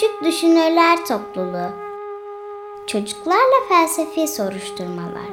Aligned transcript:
Küçük 0.00 0.24
Düşünürler 0.24 1.06
Topluluğu. 1.06 1.70
Çocuklarla 2.86 3.68
Felsefi 3.68 4.28
Soruşturmalar. 4.28 5.30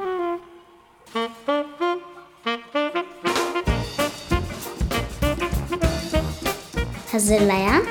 Hazırlayan 7.12 7.82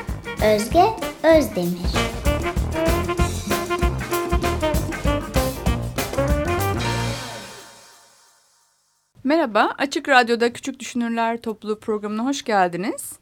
Özge 0.45 0.83
Özdemir. 1.23 1.91
Merhaba, 9.23 9.73
Açık 9.77 10.09
Radyo'da 10.09 10.53
Küçük 10.53 10.79
Düşünürler 10.79 11.41
Topluluğu 11.41 11.79
programına 11.79 12.25
hoş 12.25 12.43
geldiniz. 12.43 13.19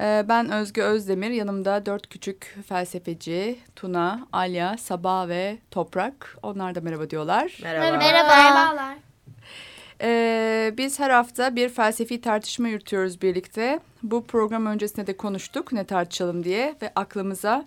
Ee, 0.00 0.24
Ben 0.28 0.52
Özge 0.52 0.82
Özdemir, 0.82 1.30
yanımda 1.30 1.86
dört 1.86 2.08
küçük 2.08 2.56
felsefeci, 2.68 3.58
Tuna, 3.76 4.26
Alya, 4.32 4.76
Sabah 4.76 5.28
ve 5.28 5.58
Toprak. 5.70 6.36
Onlar 6.42 6.74
da 6.74 6.80
merhaba 6.80 7.10
diyorlar. 7.10 7.58
Merhaba. 7.62 7.96
Merhaba. 7.96 8.96
Ee, 10.02 10.74
biz 10.78 11.00
her 11.00 11.10
hafta 11.10 11.56
bir 11.56 11.68
felsefi 11.68 12.20
tartışma 12.20 12.68
yürütüyoruz 12.68 13.22
birlikte. 13.22 13.80
Bu 14.02 14.26
program 14.26 14.66
öncesinde 14.66 15.06
de 15.06 15.16
konuştuk 15.16 15.72
ne 15.72 15.84
tartışalım 15.84 16.44
diye 16.44 16.76
ve 16.82 16.92
aklımıza 16.96 17.64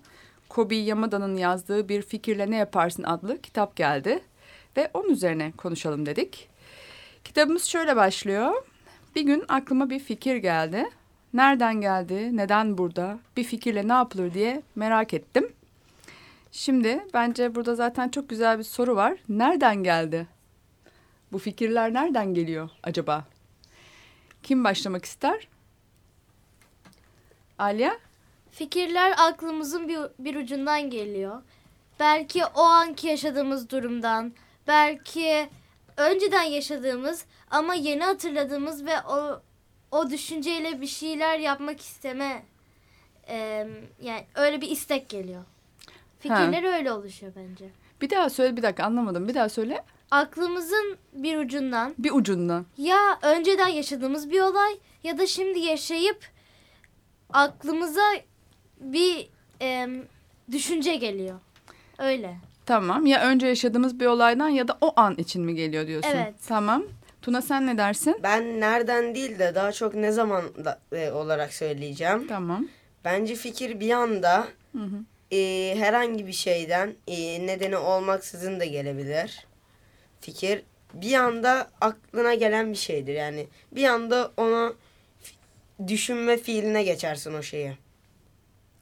Kobi 0.50 0.78
Yamada'nın 0.78 1.38
yazdığı 1.38 1.90
Bir 1.90 2.02
Fikirle 2.02 2.52
Ne 2.52 2.56
Yaparsın 2.56 3.04
adlı 3.04 3.42
kitap 3.42 3.76
geldi. 3.76 4.20
Ve 4.78 4.90
onun 4.94 5.10
üzerine 5.10 5.52
konuşalım 5.58 6.06
dedik. 6.06 6.50
Kitabımız 7.24 7.64
şöyle 7.66 7.96
başlıyor. 7.96 8.52
Bir 9.16 9.22
gün 9.22 9.44
aklıma 9.48 9.90
bir 9.90 10.00
fikir 10.00 10.36
geldi. 10.36 10.90
Nereden 11.34 11.82
geldi, 11.82 12.38
neden 12.38 12.78
burada, 12.78 13.20
bir 13.38 13.44
fikirle 13.44 13.88
ne 13.88 13.94
yapılır 13.94 14.34
diye 14.34 14.62
merak 14.76 15.14
ettim. 15.14 15.54
Şimdi 16.52 17.08
bence 17.14 17.56
burada 17.56 17.76
zaten 17.76 18.10
çok 18.10 18.30
güzel 18.30 18.60
bir 18.60 18.64
soru 18.64 18.96
var. 18.96 19.18
Nereden 19.30 19.84
geldi? 19.84 20.28
Bu 21.32 21.40
fikirler 21.40 21.94
nereden 21.94 22.34
geliyor 22.34 22.70
acaba? 22.84 23.26
Kim 24.44 24.64
başlamak 24.64 25.06
ister? 25.06 25.48
Alya? 27.58 28.00
Fikirler 28.52 29.14
aklımızın 29.18 29.88
bir, 29.88 30.00
bir 30.20 30.36
ucundan 30.36 30.90
geliyor. 30.90 31.42
Belki 32.00 32.46
o 32.46 32.62
anki 32.62 33.08
yaşadığımız 33.08 33.70
durumdan, 33.70 34.34
belki 34.68 35.50
önceden 35.98 36.44
yaşadığımız 36.44 37.26
ama 37.52 37.74
yeni 37.74 38.04
hatırladığımız 38.04 38.86
ve 38.86 39.02
o 39.02 39.42
o 39.94 40.10
düşünceyle 40.10 40.82
bir 40.82 40.88
şeyler 40.88 41.40
yapmak 41.40 41.82
isteme 41.82 42.44
em, 43.28 43.70
yani 44.02 44.26
öyle 44.36 44.62
bir 44.62 44.70
istek 44.70 45.10
geliyor. 45.10 45.44
Fikirler 46.20 46.74
öyle 46.78 46.92
oluşuyor 46.92 47.32
bence. 47.36 47.66
Bir 48.02 48.10
daha 48.10 48.30
söyle 48.30 48.58
bir 48.58 48.64
dakika 48.64 48.84
anlamadım. 48.84 49.28
Bir 49.28 49.34
daha 49.34 49.50
söyle. 49.50 49.84
Aklımızın 50.12 50.98
bir 51.14 51.38
ucundan 51.38 51.94
Bir 51.98 52.12
ucundan. 52.12 52.66
ya 52.78 53.20
önceden 53.22 53.68
yaşadığımız 53.68 54.30
bir 54.32 54.42
olay 54.42 54.78
ya 55.04 55.18
da 55.18 55.28
şimdi 55.28 55.60
yaşayıp 55.60 56.18
aklımıza 57.34 58.02
bir 58.80 59.30
em, 59.60 60.06
düşünce 60.52 60.96
geliyor. 60.96 61.40
Öyle. 61.98 62.38
Tamam. 62.66 63.06
Ya 63.06 63.22
önce 63.22 63.48
yaşadığımız 63.48 64.00
bir 64.00 64.06
olaydan 64.06 64.50
ya 64.50 64.68
da 64.68 64.78
o 64.82 64.94
an 64.96 65.16
için 65.16 65.42
mi 65.46 65.56
geliyor 65.56 65.88
diyorsun? 65.88 66.10
Evet. 66.14 66.34
Tamam. 66.48 66.84
Tuna 67.24 67.42
sen 67.42 67.68
ne 67.68 67.78
dersin? 67.78 68.20
Ben 68.24 68.60
nereden 68.60 69.16
değil 69.16 69.40
de 69.40 69.56
daha 69.56 69.72
çok 69.72 69.96
ne 69.96 70.12
zaman 70.12 70.66
da, 70.66 70.80
e, 70.92 71.12
olarak 71.12 71.54
söyleyeceğim. 71.54 72.28
Tamam. 72.28 72.68
Bence 73.06 73.36
fikir 73.36 73.80
bir 73.80 73.92
anda 73.92 74.48
Hı 74.72 74.84
hı. 74.84 75.36
e, 75.36 75.74
herhangi 75.78 76.28
bir 76.28 76.34
şeyden 76.34 76.94
e, 77.08 77.48
nedeni 77.48 77.78
olmaksızın 77.78 78.60
da 78.60 78.66
gelebilir. 78.66 79.48
Fikir 80.22 80.64
bir 80.94 81.14
anda 81.14 81.72
aklına 81.82 82.34
gelen 82.34 82.72
bir 82.72 82.78
şeydir. 82.78 83.14
Yani 83.14 83.48
bir 83.72 83.86
anda 83.86 84.32
ona 84.38 84.74
düşünme 85.88 86.38
fiiline 86.38 86.84
geçersin 86.84 87.34
o 87.34 87.42
şeyi. 87.42 87.78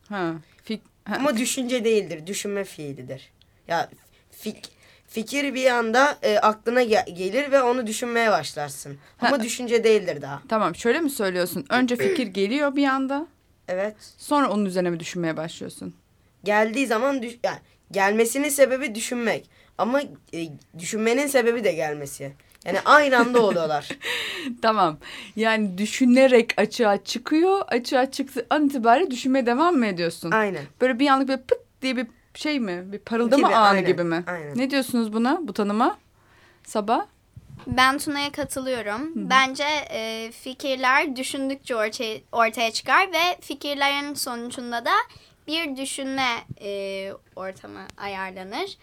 Ha. 0.09 0.33
Fik 0.63 0.81
ha. 1.05 1.15
Ama 1.15 1.37
düşünce 1.37 1.83
değildir, 1.85 2.27
düşünme 2.27 2.63
fiilidir. 2.63 3.31
Ya 3.67 3.89
fik 4.31 4.69
fikir 5.11 5.53
bir 5.53 5.65
anda 5.65 6.17
e, 6.23 6.37
aklına 6.37 6.83
ge- 6.83 7.11
gelir 7.13 7.51
ve 7.51 7.61
onu 7.61 7.87
düşünmeye 7.87 8.31
başlarsın. 8.31 8.97
Ama 9.21 9.43
düşünce 9.43 9.83
değildir 9.83 10.21
daha. 10.21 10.41
Tamam. 10.49 10.75
Şöyle 10.75 10.99
mi 10.99 11.09
söylüyorsun? 11.09 11.65
Önce 11.69 11.95
fikir 11.95 12.27
geliyor 12.33 12.75
bir 12.75 12.85
anda. 12.87 13.27
Evet. 13.67 13.95
Sonra 14.17 14.49
onun 14.49 14.65
üzerine 14.65 14.89
mi 14.89 14.99
düşünmeye 14.99 15.37
başlıyorsun? 15.37 15.95
geldiği 16.43 16.87
zaman 16.87 17.21
düş 17.21 17.37
yani 17.43 17.57
gelmesinin 17.91 18.49
sebebi 18.49 18.95
düşünmek. 18.95 19.49
Ama 19.77 20.01
e, 20.33 20.47
düşünmenin 20.79 21.27
sebebi 21.27 21.63
de 21.63 21.71
gelmesi. 21.71 22.33
Yani 22.65 22.79
aynı 22.85 23.17
anda 23.17 23.41
oluyorlar. 23.41 23.89
Tamam. 24.61 24.97
Yani 25.35 25.77
düşünerek 25.77 26.53
açığa 26.57 27.03
çıkıyor. 27.03 27.61
Açığa 27.67 28.11
çıktığı 28.11 28.47
an 28.49 28.65
itibariyle 28.65 29.11
düşünmeye 29.11 29.45
devam 29.45 29.75
mı 29.75 29.87
ediyorsun? 29.87 30.31
Aynen. 30.31 30.63
Böyle 30.81 30.99
bir 30.99 31.07
anlık 31.07 31.27
böyle 31.27 31.41
pıt 31.41 31.59
diye 31.81 31.95
bir 31.97 32.07
şey 32.33 32.59
mi? 32.59 32.91
Bir 32.91 32.99
parıldama 32.99 33.47
Gibi, 33.47 33.55
anı 33.55 33.67
aynen, 33.67 33.85
gibi 33.85 34.03
mi? 34.03 34.23
aynen. 34.27 34.57
Ne 34.57 34.69
diyorsunuz 34.69 35.13
buna, 35.13 35.39
bu 35.47 35.53
tanıma? 35.53 35.97
Sabah? 36.63 37.05
Ben 37.67 37.97
Tuna'ya 37.97 38.31
katılıyorum. 38.31 39.29
Bence 39.29 39.63
e, 39.91 40.31
fikirler 40.31 41.15
düşündükçe 41.15 41.75
ortaya, 41.75 42.19
ortaya 42.31 42.71
çıkar 42.71 43.13
ve 43.13 43.37
fikirlerin 43.41 44.13
sonucunda 44.13 44.85
da 44.85 44.93
bir 45.47 45.77
düşünme 45.77 46.37
e, 46.61 47.11
ortamı 47.35 47.81
ayarlanır. 47.97 48.77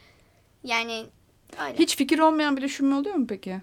Yani 0.65 1.07
öyle. 1.61 1.79
Hiç 1.79 1.97
fikir 1.97 2.19
olmayan 2.19 2.57
bir 2.57 2.63
düşünme 2.63 2.95
oluyor 2.95 3.15
mu 3.15 3.27
peki? 3.27 3.61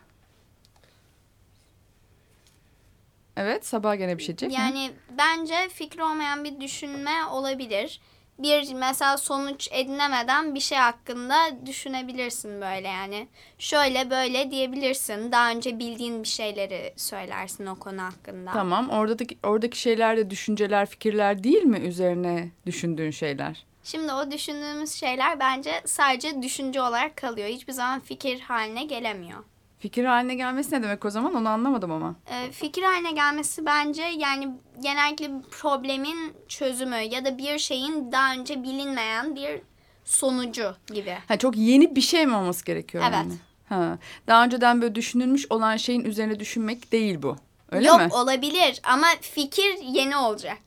Evet, 3.38 3.66
Sabah 3.66 3.98
gene 3.98 4.18
bir 4.18 4.24
şey 4.24 4.38
diyecek. 4.38 4.60
Yani 4.60 4.92
bence 5.18 5.70
fikri 5.74 6.04
olmayan 6.04 6.44
bir 6.44 6.62
düşünme 6.62 7.26
olabilir. 7.26 8.02
Bir 8.40 8.74
mesela 8.74 9.18
sonuç 9.18 9.68
edinemeden 9.72 10.56
bir 10.56 10.60
şey 10.60 10.78
hakkında 10.78 11.36
düşünebilirsin 11.66 12.62
böyle 12.62 12.88
yani. 12.88 13.28
Şöyle 13.60 14.10
böyle 14.10 14.52
diyebilirsin. 14.52 15.32
Daha 15.32 15.52
önce 15.52 15.80
bildiğin 15.80 16.24
bir 16.24 16.28
şeyleri 16.28 16.94
söylersin 16.96 17.66
o 17.66 17.76
konu 17.76 18.02
hakkında. 18.02 18.52
Tamam, 18.52 18.90
oradaki, 18.90 19.38
oradaki 19.44 19.80
şeyler 19.80 20.18
de 20.18 20.30
düşünceler, 20.30 20.86
fikirler 20.86 21.44
değil 21.44 21.64
mi 21.64 21.78
üzerine 21.78 22.52
düşündüğün 22.66 23.12
şeyler? 23.12 23.66
Şimdi 23.84 24.14
o 24.14 24.32
düşündüğümüz 24.32 24.92
şeyler 24.92 25.40
bence 25.40 25.82
sadece 25.86 26.42
düşünce 26.42 26.82
olarak 26.82 27.18
kalıyor. 27.18 27.48
Hiçbir 27.48 27.74
zaman 27.74 28.00
fikir 28.00 28.40
haline 28.40 28.84
gelemiyor. 28.84 29.44
Fikir 29.80 30.06
haline 30.06 30.36
gelmesi 30.36 30.76
ne 30.76 30.84
demek 30.84 31.06
o 31.06 31.10
zaman 31.10 31.36
onu 31.36 31.50
anlamadım 31.50 31.92
ama. 31.92 32.16
Ee, 32.32 32.52
fikir 32.52 32.84
haline 32.84 33.12
gelmesi 33.12 33.66
bence 33.66 34.02
yani 34.04 34.50
genellikle 34.84 35.32
problemin 35.52 36.34
çözümü 36.48 36.96
ya 36.96 37.26
da 37.26 37.38
bir 37.38 37.60
şeyin 37.60 38.12
daha 38.12 38.34
önce 38.34 38.64
bilinmeyen 38.64 39.36
bir 39.36 39.62
sonucu 40.06 40.76
gibi. 40.94 41.18
Ha, 41.28 41.38
çok 41.38 41.58
yeni 41.58 41.96
bir 41.96 42.02
şey 42.02 42.26
mi 42.26 42.36
olması 42.36 42.66
gerekiyor 42.66 43.04
Evet. 43.08 43.16
yani? 43.16 43.34
Ha, 43.70 43.98
daha 44.28 44.44
önceden 44.44 44.82
böyle 44.82 44.96
düşünülmüş 44.96 45.46
olan 45.50 45.78
şeyin 45.78 46.06
üzerine 46.06 46.40
düşünmek 46.40 46.92
değil 46.92 47.22
bu. 47.22 47.36
Öyle 47.72 47.88
Yok 47.88 48.00
mi? 48.00 48.08
olabilir 48.12 48.80
ama 48.84 49.08
fikir 49.22 49.76
yeni 49.84 50.18
olacak. 50.18 50.58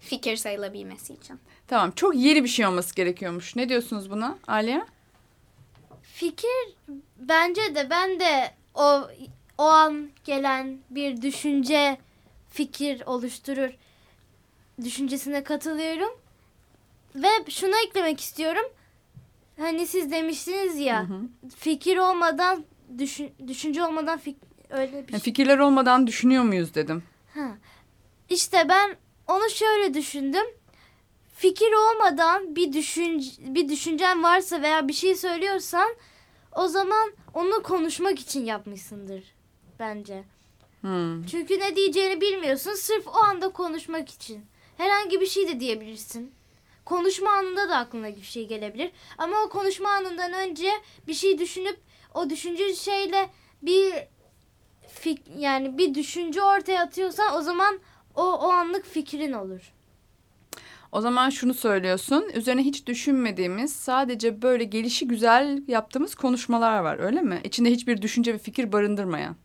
Fikir 0.00 0.36
sayılabilmesi 0.36 1.12
için. 1.14 1.40
Tamam, 1.68 1.90
çok 1.90 2.16
yeni 2.16 2.44
bir 2.44 2.48
şey 2.48 2.66
olması 2.66 2.94
gerekiyormuş. 2.94 3.56
Ne 3.56 3.68
diyorsunuz 3.68 4.10
buna 4.10 4.38
Aliye? 4.46 4.84
Fikir 6.14 6.74
bence 7.18 7.74
de 7.74 7.90
ben 7.90 8.20
de 8.20 8.50
o 8.74 9.02
o 9.58 9.62
an 9.64 10.10
gelen 10.24 10.78
bir 10.90 11.22
düşünce 11.22 11.98
fikir 12.50 13.02
oluşturur 13.06 13.70
düşüncesine 14.84 15.44
katılıyorum. 15.44 16.10
Ve 17.14 17.28
şunu 17.48 17.74
eklemek 17.86 18.20
istiyorum. 18.20 18.64
Hani 19.58 19.86
siz 19.86 20.10
demiştiniz 20.10 20.78
ya 20.78 21.06
fikir 21.58 21.96
olmadan 21.96 22.64
düşün, 22.98 23.32
düşünce 23.48 23.84
olmadan 23.84 24.18
fik, 24.18 24.36
öyle 24.70 24.92
bir 24.92 24.96
Yani 24.96 25.10
şey. 25.10 25.18
fikirler 25.20 25.58
olmadan 25.58 26.06
düşünüyor 26.06 26.42
muyuz 26.44 26.74
dedim. 26.74 27.02
Ha. 27.34 27.48
İşte 28.30 28.68
ben 28.68 28.96
onu 29.28 29.50
şöyle 29.50 29.94
düşündüm. 29.94 30.46
Fikir 31.36 31.72
olmadan 31.72 32.56
bir 32.56 32.72
düşün 32.72 33.24
bir 33.38 33.68
düşüncen 33.68 34.22
varsa 34.22 34.62
veya 34.62 34.88
bir 34.88 34.92
şey 34.92 35.14
söylüyorsan 35.14 35.88
o 36.52 36.68
zaman 36.68 37.12
onu 37.34 37.62
konuşmak 37.62 38.18
için 38.18 38.44
yapmışsındır 38.44 39.24
bence. 39.78 40.24
Hmm. 40.80 41.26
Çünkü 41.26 41.60
ne 41.60 41.76
diyeceğini 41.76 42.20
bilmiyorsun 42.20 42.74
sırf 42.74 43.06
o 43.06 43.16
anda 43.16 43.48
konuşmak 43.48 44.08
için. 44.08 44.44
Herhangi 44.76 45.20
bir 45.20 45.26
şey 45.26 45.48
de 45.48 45.60
diyebilirsin. 45.60 46.34
Konuşma 46.84 47.30
anında 47.30 47.68
da 47.68 47.76
aklına 47.76 48.16
bir 48.16 48.22
şey 48.22 48.48
gelebilir. 48.48 48.90
Ama 49.18 49.36
o 49.42 49.48
konuşma 49.48 49.90
anından 49.90 50.32
önce 50.32 50.70
bir 51.08 51.14
şey 51.14 51.38
düşünüp 51.38 51.80
o 52.14 52.30
düşünce 52.30 52.74
şeyle 52.74 53.30
bir 53.62 53.94
fik 54.88 55.22
yani 55.38 55.78
bir 55.78 55.94
düşünce 55.94 56.42
ortaya 56.42 56.82
atıyorsan 56.82 57.34
o 57.34 57.42
zaman 57.42 57.78
o 58.14 58.22
o 58.22 58.48
anlık 58.48 58.86
fikrin 58.86 59.32
olur. 59.32 59.75
O 60.96 61.00
zaman 61.00 61.30
şunu 61.30 61.54
söylüyorsun. 61.54 62.30
Üzerine 62.34 62.62
hiç 62.62 62.86
düşünmediğimiz, 62.86 63.76
sadece 63.76 64.42
böyle 64.42 64.64
gelişi 64.64 65.08
güzel 65.08 65.62
yaptığımız 65.68 66.14
konuşmalar 66.14 66.78
var, 66.80 66.98
öyle 66.98 67.20
mi? 67.22 67.40
İçinde 67.44 67.70
hiçbir 67.70 68.02
düşünce 68.02 68.34
ve 68.34 68.38
fikir 68.38 68.72
barındırmayan. 68.72 69.36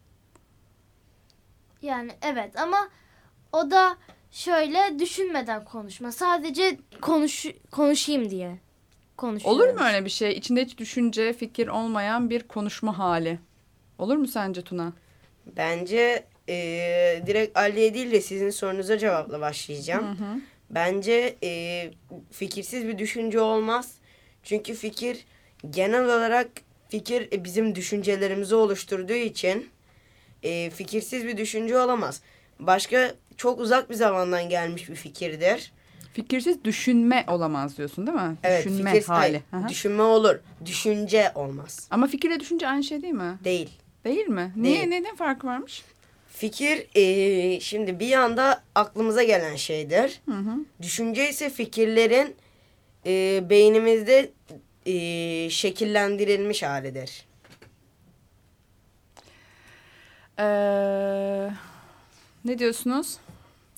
Yani 1.82 2.12
evet 2.22 2.60
ama 2.60 2.90
o 3.52 3.72
da 3.72 3.98
şöyle 4.32 5.00
düşünmeden 5.00 5.66
konuşma. 5.66 6.12
Sadece 6.12 6.78
konuş 7.02 7.46
konuşayım 7.72 8.30
diye 8.30 8.58
konuşuyoruz. 9.18 9.62
Olur 9.62 9.74
mu 9.74 9.86
öyle 9.86 10.06
bir 10.06 10.10
şey? 10.10 10.32
İçinde 10.32 10.66
hiç 10.66 10.78
düşünce, 10.78 11.34
fikir 11.34 11.68
olmayan 11.68 12.30
bir 12.30 12.44
konuşma 12.44 12.98
hali. 12.98 13.40
Olur 13.98 14.18
mu 14.18 14.28
sence 14.28 14.62
Tuna? 14.62 14.94
Bence 15.58 16.26
eee, 16.48 17.24
direkt 17.28 17.58
Ali'ye 17.58 17.94
değil 17.94 18.12
de 18.12 18.22
sizin 18.22 18.50
sorunuza 18.50 18.98
cevapla 18.98 19.42
başlayacağım. 19.42 20.18
Bence 20.76 21.36
eee, 21.42 21.92
fikirsiz 22.32 22.88
bir 22.88 22.98
düşünce 22.98 23.40
olmaz. 23.40 23.96
Çünkü 24.44 24.74
fikir 24.74 25.26
genel 25.70 26.06
olarak 26.06 26.48
fikir 26.90 27.28
e, 27.32 27.44
bizim 27.44 27.76
düşüncelerimizi 27.76 28.56
oluşturduğu 28.56 29.14
için 29.14 29.70
eee, 30.44 30.70
fikirsiz 30.70 31.26
bir 31.26 31.38
düşünce 31.38 31.78
olamaz. 31.80 32.22
Başka 32.60 33.12
çok 33.38 33.60
uzak 33.60 33.90
bir 33.90 33.96
zamandan 33.96 34.50
gelmiş 34.50 34.90
bir 34.90 34.96
fikirdir. 34.96 35.72
Fikirsiz 36.14 36.64
düşünme 36.64 37.26
olamaz 37.28 37.78
diyorsun 37.78 38.08
değil 38.08 38.18
mi? 38.18 38.38
Evet, 38.44 38.66
düşünme 38.66 38.92
fikir, 38.92 39.06
hali. 39.08 39.42
hayır, 39.52 39.70
düşünme 39.70 40.04
olur. 40.04 40.36
Düşünce 40.66 41.32
olmaz. 41.36 41.88
Ama 41.92 42.08
fikirle 42.08 42.40
düşünce 42.40 42.68
aynı 42.68 42.84
şey 42.84 43.02
değil 43.02 43.14
mi? 43.14 43.38
Değil. 43.44 43.70
Değil 44.06 44.28
mi? 44.28 44.54
Niye? 44.56 44.76
Değil. 44.76 44.88
Ne, 44.88 45.04
ne 45.04 45.16
farkı 45.16 45.48
varmış? 45.48 45.84
Fikir 46.42 46.88
eee, 46.96 47.60
şimdi 47.60 48.00
bir 48.00 48.14
anda 48.14 48.64
aklımıza 48.76 49.24
gelen 49.24 49.56
şeydir. 49.56 50.22
Hı 50.26 50.36
hı. 50.36 50.52
Düşünce 50.82 51.30
ise 51.30 51.50
fikirlerin 51.50 52.36
eee, 53.06 53.44
beynimizde 53.50 54.32
eee, 54.86 55.50
şekillendirilmiş 55.50 56.64
halidir. 56.64 57.26
Ee, 60.40 61.50
ne 62.46 62.60
diyorsunuz? 62.60 63.18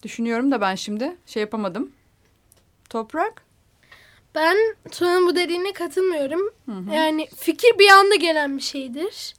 Düşünüyorum 0.03 0.51
da 0.51 0.61
ben 0.61 0.75
şimdi 0.75 1.15
şey 1.25 1.41
yapamadım. 1.41 1.91
Toprak? 2.89 3.43
Ben 4.35 4.57
Tuna'nın 4.91 5.27
bu 5.27 5.35
dediğine 5.35 5.73
katılmıyorum. 5.73 6.53
Yani 6.93 7.27
fikir 7.37 7.79
bir 7.79 7.89
anda 7.89 8.15
gelen 8.15 8.57
bir 8.57 8.61
şeydir. 8.63 9.35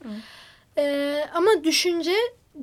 Ee, 0.79 1.25
ama 1.35 1.65
düşünce 1.65 2.13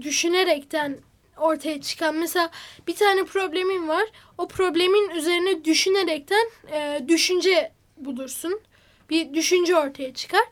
düşünerekten 0.02 0.98
ortaya 1.38 1.82
çıkan 1.82 2.16
mesela 2.16 2.52
bir 2.88 2.96
tane 2.96 3.24
problemin 3.24 3.88
var. 3.88 4.04
O 4.38 4.48
problemin 4.48 5.10
üzerine 5.10 5.66
düşünerekten 5.66 6.46
e, 6.74 7.06
düşünce 7.08 7.72
bulursun. 7.98 8.62
Bir 9.10 9.34
düşünce 9.34 9.76
ortaya 9.78 10.14
çıkar. 10.14 10.44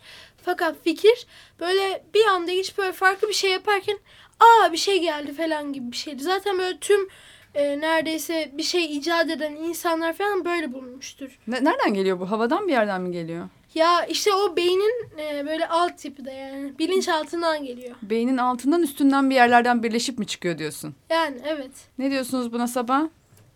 Fakat 0.42 0.76
fikir 0.84 1.28
böyle 1.60 2.04
bir 2.14 2.26
anda 2.26 2.52
hiç 2.52 2.78
böyle 2.78 2.92
farklı 2.92 3.28
bir 3.28 3.34
şey 3.34 3.52
yaparken 3.52 3.98
aa 4.40 4.72
bir 4.72 4.78
şey 4.78 5.02
geldi 5.02 5.34
falan 5.34 5.74
gibi 5.74 5.92
bir 5.92 5.98
şeydi. 5.98 6.24
Zaten 6.24 6.58
böyle 6.60 6.78
tüm 6.80 7.10
e, 7.56 7.80
neredeyse 7.80 8.52
bir 8.54 8.64
şey 8.64 8.98
icat 8.98 9.30
eden 9.30 9.56
insanlar 9.56 10.14
falan 10.14 10.46
böyle 10.46 10.74
bulunmuştur. 10.74 11.40
Ne- 11.48 11.64
nereden 11.64 11.94
geliyor 11.94 12.20
bu? 12.20 12.32
Havadan 12.32 12.68
bir 12.68 12.72
yerden 12.72 13.02
mi 13.02 13.12
geliyor? 13.12 13.50
Ya 13.76 14.06
işte 14.06 14.34
o 14.34 14.56
beynin 14.56 15.10
e, 15.18 15.46
böyle 15.48 15.68
alt 15.68 15.98
tipi 15.98 16.26
de 16.26 16.32
yani 16.32 16.80
bilinçaltından 16.80 17.66
geliyor. 17.66 17.96
Beynin 18.02 18.38
altından 18.38 18.82
üstünden 18.82 19.30
bir 19.30 19.36
yerlerden 19.36 19.84
birleşip 19.84 20.20
mi 20.20 20.28
çıkıyor 20.28 20.58
diyorsun? 20.58 20.96
Yani 21.10 21.38
evet. 21.46 21.72
Ne 21.98 22.12
diyorsunuz 22.12 22.54
buna 22.54 22.68
Sabah? 22.68 23.04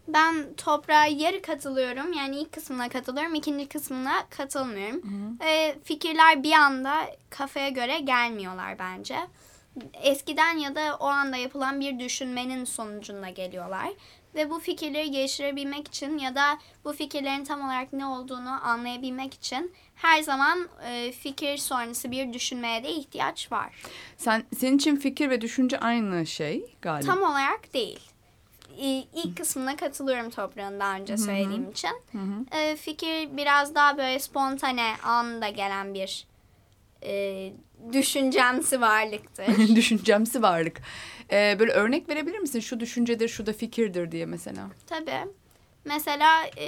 Ben 0.08 0.36
toprağa 0.58 1.06
yarı 1.06 1.42
katılıyorum. 1.42 2.14
Yani 2.14 2.38
ilk 2.40 2.52
kısmına 2.52 2.90
katılıyorum. 2.90 3.36
ikinci 3.36 3.70
kısmına 3.70 4.14
katılmıyorum. 4.30 5.02
Ee, 5.46 5.76
fikirler 5.84 6.44
bir 6.44 6.52
anda 6.52 6.94
kafaya 7.30 7.70
göre 7.70 8.00
gelmiyorlar 8.00 8.80
bence. 8.80 9.16
Eskiden 9.94 10.58
ya 10.58 10.76
da 10.76 10.98
o 11.00 11.06
anda 11.06 11.38
yapılan 11.38 11.80
bir 11.80 12.00
düşünmenin 12.00 12.66
sonucunda 12.66 13.30
geliyorlar. 13.30 13.90
Ve 14.36 14.50
bu 14.50 14.60
fikirleri 14.60 15.12
geliştirebilmek 15.12 15.88
için 15.88 16.18
ya 16.18 16.36
da 16.36 16.58
bu 16.86 16.94
fikirlerin 16.94 17.44
tam 17.44 17.62
olarak 17.62 17.94
ne 17.94 18.06
olduğunu 18.06 18.66
anlayabilmek 18.68 19.34
için 19.34 19.74
her 19.96 20.22
zaman 20.22 20.68
e, 20.88 21.12
fikir 21.12 21.58
sonrası 21.58 22.12
bir 22.12 22.34
düşünmeye 22.34 22.84
de 22.84 22.90
ihtiyaç 22.92 23.52
var. 23.52 23.74
Sen 24.18 24.44
senin 24.58 24.78
için 24.78 24.96
fikir 24.96 25.30
ve 25.30 25.42
düşünce 25.42 25.80
aynı 25.80 26.26
şey 26.26 26.76
galiba. 26.82 27.08
Tam 27.14 27.24
olarak 27.24 27.74
değil. 27.74 28.00
İ- 28.78 29.08
İlk 29.16 29.38
kısmına 29.38 29.76
katılıyorum 29.76 30.30
toprağın 30.30 30.80
daha 30.80 30.96
önce 30.96 31.18
söylediğim 31.18 31.72
için. 31.72 31.90
Ee, 32.52 32.76
fikir 32.76 33.38
biraz 33.38 33.76
daha 33.76 33.98
böyle 33.98 34.20
spontane 34.20 34.94
anında 35.04 35.50
gelen 35.50 35.94
bir 35.94 36.28
e, 37.04 37.54
düşüncemsi 37.94 38.82
varlıktır. 38.82 39.46
Düşüncemsi 39.76 40.42
varlık. 40.42 40.82
Ee, 41.32 41.56
böyle 41.60 41.72
örnek 41.72 42.10
verebilir 42.10 42.40
misin? 42.40 42.60
Şu 42.60 42.80
düşüncedir, 42.80 43.28
şu 43.28 43.46
da 43.46 43.54
fikirdir 43.54 44.12
diye 44.12 44.26
mesela. 44.26 44.70
Tabii. 44.88 45.32
Mesela 45.86 46.46
e, 46.58 46.68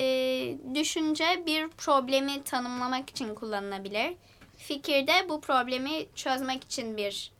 düşünce 0.75 1.43
bir 1.45 1.67
problemi 1.67 2.43
tanımlamak 2.43 3.09
için 3.09 3.35
kullanılabilir. 3.35 4.13
Fikir 4.57 5.07
de 5.07 5.29
bu 5.29 5.41
problemi 5.41 6.05
çözmek 6.15 6.63
için 6.63 6.97
bir 6.97 7.31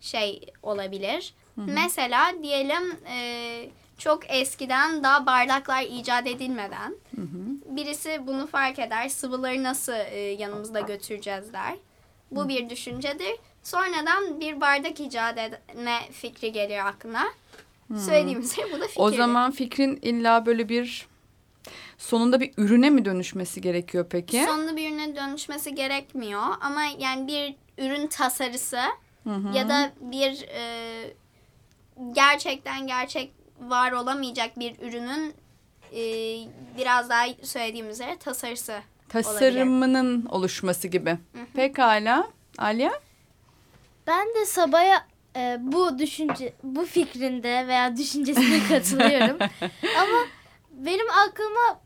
şey 0.00 0.46
olabilir. 0.62 1.34
Mesela 1.56 2.42
diyelim 2.42 2.96
e, 3.06 3.68
çok 3.98 4.30
eskiden 4.30 5.02
daha 5.02 5.26
bardaklar 5.26 5.82
icat 5.82 6.26
edilmeden 6.26 6.94
birisi 7.66 8.26
bunu 8.26 8.46
fark 8.46 8.78
eder. 8.78 9.08
Sıvıları 9.08 9.62
nasıl 9.62 9.92
e, 9.92 10.18
yanımızda 10.18 10.80
götüreceğiz 10.80 11.52
der. 11.52 11.76
Bu 12.30 12.48
bir 12.48 12.70
düşüncedir. 12.70 13.36
Sonradan 13.62 14.40
bir 14.40 14.60
bardak 14.60 15.00
icat 15.00 15.38
etme 15.38 15.98
fikri 16.12 16.52
geliyor 16.52 16.86
aklına. 16.86 17.24
Söylediğimiz 18.06 18.56
şey 18.56 18.64
bu 18.72 18.80
da 18.80 18.86
fikir. 18.86 19.00
O 19.00 19.10
zaman 19.10 19.50
fikrin 19.50 19.98
illa 20.02 20.46
böyle 20.46 20.68
bir 20.68 21.06
sonunda 21.98 22.40
bir 22.40 22.52
ürüne 22.56 22.90
mi 22.90 23.04
dönüşmesi 23.04 23.60
gerekiyor 23.60 24.06
peki? 24.10 24.44
Sonunda 24.44 24.76
bir 24.76 24.88
ürüne 24.90 25.16
dönüşmesi 25.16 25.74
gerekmiyor 25.74 26.42
ama 26.60 26.82
yani 26.98 27.26
bir 27.28 27.54
ürün 27.84 28.06
tasarısı 28.06 28.80
ya 29.54 29.68
da 29.68 29.92
bir 30.00 30.42
e, 30.48 31.14
gerçekten 32.12 32.86
gerçek 32.86 33.32
var 33.60 33.92
olamayacak 33.92 34.58
bir 34.58 34.78
ürünün 34.80 35.34
e, 35.92 36.02
biraz 36.78 37.10
daha 37.10 37.24
söylediğim 37.42 37.90
üzere 37.90 38.16
tasarısı 38.16 38.72
olabilir. 38.72 39.08
Tasarımının 39.08 40.26
oluşması 40.26 40.88
gibi. 40.88 41.18
Pekala. 41.54 42.28
Alya? 42.58 42.92
Ben 44.06 44.34
de 44.34 44.46
Sabah'a 44.46 45.06
e, 45.36 45.56
bu 45.60 45.98
düşünce 45.98 46.52
bu 46.62 46.84
fikrinde 46.84 47.66
veya 47.66 47.96
düşüncesine 47.96 48.58
katılıyorum. 48.68 49.38
Ama 49.98 50.26
benim 50.70 51.10
aklıma 51.10 51.80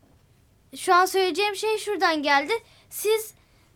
şu 0.75 0.93
an 0.93 1.05
söyleyeceğim 1.05 1.55
şey 1.55 1.77
şuradan 1.77 2.23
geldi. 2.23 2.53
Siz 2.89 3.33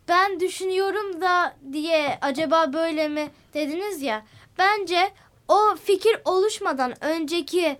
ben 0.08 0.40
düşünüyorum 0.40 1.22
da 1.22 1.56
diye 1.72 2.18
acaba 2.22 2.74
böyle 2.74 3.08
mi 3.08 3.32
dediniz 3.54 4.02
ya. 4.02 4.26
Bence 4.58 5.12
o 5.48 5.76
fikir 5.84 6.18
oluşmadan 6.26 7.04
önceki 7.04 7.78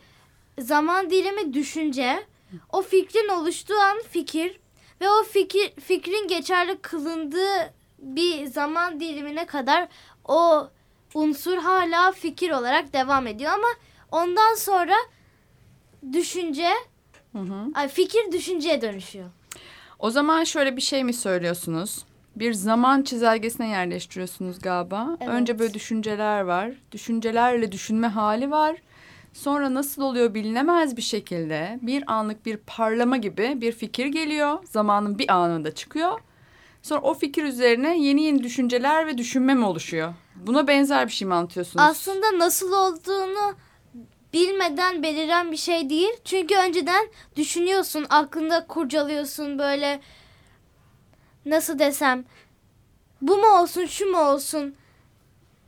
zaman 0.60 1.10
dilimi 1.10 1.54
düşünce, 1.54 2.26
o 2.72 2.82
fikrin 2.82 3.28
oluştuğu 3.28 3.80
an 3.80 3.98
fikir 4.12 4.60
ve 5.02 5.10
o 5.10 5.24
fikir 5.24 5.74
fikrin 5.82 6.28
geçerli 6.28 6.78
kılındığı 6.78 7.74
bir 8.00 8.46
zaman 8.46 9.00
dilimine 9.00 9.46
kadar 9.46 9.88
o 10.28 10.68
unsur 11.14 11.58
hala 11.58 12.12
fikir 12.12 12.52
olarak 12.52 12.94
devam 12.94 13.28
ediyor 13.28 13.52
ama 13.52 13.68
ondan 14.12 14.56
sonra 14.56 14.96
düşünce 16.14 16.70
ay 17.74 17.88
fikir 17.88 18.32
düşünceye 18.32 18.82
dönüşüyor. 18.82 19.30
O 20.00 20.10
zaman 20.10 20.44
şöyle 20.44 20.76
bir 20.76 20.82
şey 20.82 21.04
mi 21.04 21.14
söylüyorsunuz? 21.14 22.06
Bir 22.36 22.54
zaman 22.54 23.02
çizelgesine 23.02 23.68
yerleştiriyorsunuz 23.68 24.60
galiba. 24.60 25.18
Evet. 25.22 25.30
Önce 25.30 25.60
böyle 25.60 25.74
düşünceler 25.74 26.42
var. 26.42 26.72
Düşüncelerle 26.92 27.72
düşünme 27.72 28.08
hali 28.08 28.52
var. 28.52 28.76
Sonra 29.34 29.74
nasıl 29.74 30.02
oluyor 30.02 30.34
bilinemez 30.34 30.98
bir 30.98 31.02
şekilde 31.02 31.80
bir 31.82 32.04
anlık 32.08 32.46
bir 32.46 32.58
parlama 32.58 33.18
gibi 33.18 33.54
bir 33.62 33.72
fikir 33.72 34.06
geliyor. 34.06 34.60
Zamanın 34.64 35.20
bir 35.20 35.32
anında 35.34 35.76
çıkıyor. 35.76 36.20
Sonra 36.82 37.02
o 37.02 37.14
fikir 37.14 37.44
üzerine 37.44 38.00
yeni 38.00 38.24
yeni 38.24 38.44
düşünceler 38.44 39.08
ve 39.08 39.18
düşünme 39.18 39.54
mi 39.54 39.66
oluşuyor? 39.66 40.14
Buna 40.36 40.68
benzer 40.68 41.08
bir 41.08 41.12
şey 41.12 41.28
mi 41.28 41.34
anlatıyorsunuz? 41.34 41.86
Aslında 41.86 42.40
nasıl 42.40 42.74
olduğunu 42.74 43.56
bilmeden 44.34 45.04
beliren 45.04 45.52
bir 45.52 45.58
şey 45.58 45.90
değil. 45.90 46.14
Çünkü 46.26 46.56
önceden 46.56 47.08
düşünüyorsun, 47.36 48.06
aklında 48.10 48.68
kurcalıyorsun 48.68 49.60
böyle 49.60 50.00
nasıl 51.46 51.80
desem 51.80 52.26
bu 53.22 53.38
mu 53.38 53.48
olsun, 53.62 53.86
şu 53.86 54.06
mu 54.12 54.20
olsun 54.20 54.76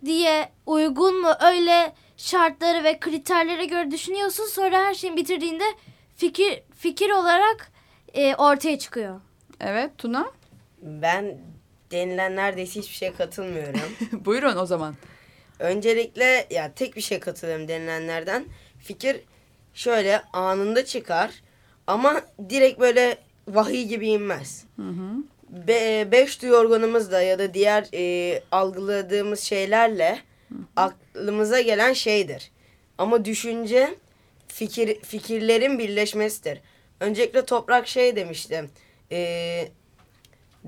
diye 0.06 0.51
uygun 0.65 1.22
mu 1.22 1.32
öyle 1.41 1.96
şartları 2.18 2.84
ve 2.84 3.00
kriterlere 3.00 3.65
göre 3.65 3.91
düşünüyorsun. 3.91 4.46
Sonra 4.46 4.77
her 4.77 4.94
şeyi 4.94 5.15
bitirdiğinde 5.15 5.63
fikir 6.15 6.63
fikir 6.75 7.10
olarak 7.10 7.72
e, 8.13 8.36
ortaya 8.36 8.80
çıkıyor. 8.80 9.22
Evet 9.60 9.98
Tuna. 9.98 10.32
Ben 10.82 11.38
denilen 11.92 12.36
neredeyse 12.36 12.80
hiçbir 12.80 12.96
şeye 12.96 13.14
katılmıyorum. 13.14 13.82
Buyurun 14.26 14.58
o 14.58 14.66
zaman. 14.66 14.96
Öncelikle 15.60 16.48
ya 16.50 16.72
tek 16.74 16.96
bir 16.96 17.02
şey 17.02 17.20
katılıyorum 17.20 17.68
denilenlerden. 17.68 18.46
Fikir 18.80 19.22
şöyle 19.74 20.22
anında 20.34 20.86
çıkar 20.86 21.32
ama 21.88 22.22
direkt 22.50 22.80
böyle 22.80 23.18
vahiy 23.48 23.84
gibi 23.86 24.08
inmez. 24.08 24.66
Be, 25.50 26.08
beş 26.12 26.42
duyu 26.42 26.54
organımızla 26.54 27.22
ya 27.22 27.40
da 27.40 27.54
diğer 27.54 27.88
e, 27.94 28.44
algıladığımız 28.52 29.40
şeylerle 29.40 30.20
aklımıza 30.76 31.62
gelen 31.62 31.94
şeydir. 31.94 32.52
Ama 32.98 33.26
düşünce 33.26 33.96
fikir 34.48 35.02
fikirlerin 35.02 35.80
birleşmesidir. 35.80 36.62
Öncelikle 37.00 37.46
toprak 37.46 37.88
şey 37.88 38.16
demişti. 38.16 38.70
E, 39.12 39.68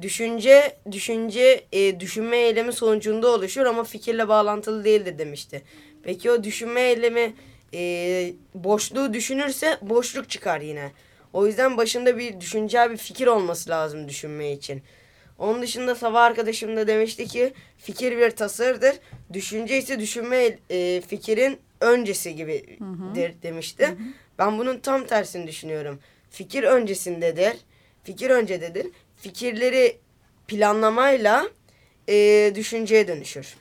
Düşünce 0.01 0.77
düşünce 0.91 1.65
e, 1.71 1.99
düşünme 1.99 2.37
eylemi 2.37 2.73
sonucunda 2.73 3.27
oluşur 3.27 3.65
ama 3.65 3.83
fikirle 3.83 4.27
bağlantılı 4.27 4.83
değildir 4.83 5.17
demişti. 5.17 5.61
Peki 6.03 6.31
o 6.31 6.43
düşünme 6.43 6.81
eylemi 6.81 7.33
e, 7.73 8.33
boşluğu 8.53 9.13
düşünürse 9.13 9.77
boşluk 9.81 10.29
çıkar 10.29 10.61
yine. 10.61 10.91
O 11.33 11.47
yüzden 11.47 11.77
başında 11.77 12.17
bir 12.17 12.41
düşünce 12.41 12.87
bir 12.91 12.97
fikir 12.97 13.27
olması 13.27 13.69
lazım 13.69 14.09
düşünme 14.09 14.51
için. 14.51 14.81
Onun 15.39 15.61
dışında 15.61 15.95
Sabah 15.95 16.21
arkadaşım 16.21 16.75
da 16.77 16.87
demişti 16.87 17.27
ki 17.27 17.53
fikir 17.77 18.17
bir 18.17 18.31
tasarıdır. 18.31 18.95
Düşünce 19.33 19.77
ise 19.77 19.99
düşünme 19.99 20.57
e, 20.69 21.01
fikirin 21.07 21.59
öncesi 21.81 22.35
gibidir 22.35 23.33
demişti. 23.43 23.83
Ben 24.39 24.57
bunun 24.57 24.79
tam 24.79 25.05
tersini 25.05 25.47
düşünüyorum. 25.47 25.99
Fikir 26.29 26.63
öncesindedir. 26.63 27.53
Fikir 28.03 28.29
öncededir. 28.29 28.87
Fikirleri 29.23 29.97
planlamayla 30.47 31.47
e, 32.09 32.51
düşünceye 32.55 33.07
dönüşür. 33.07 33.55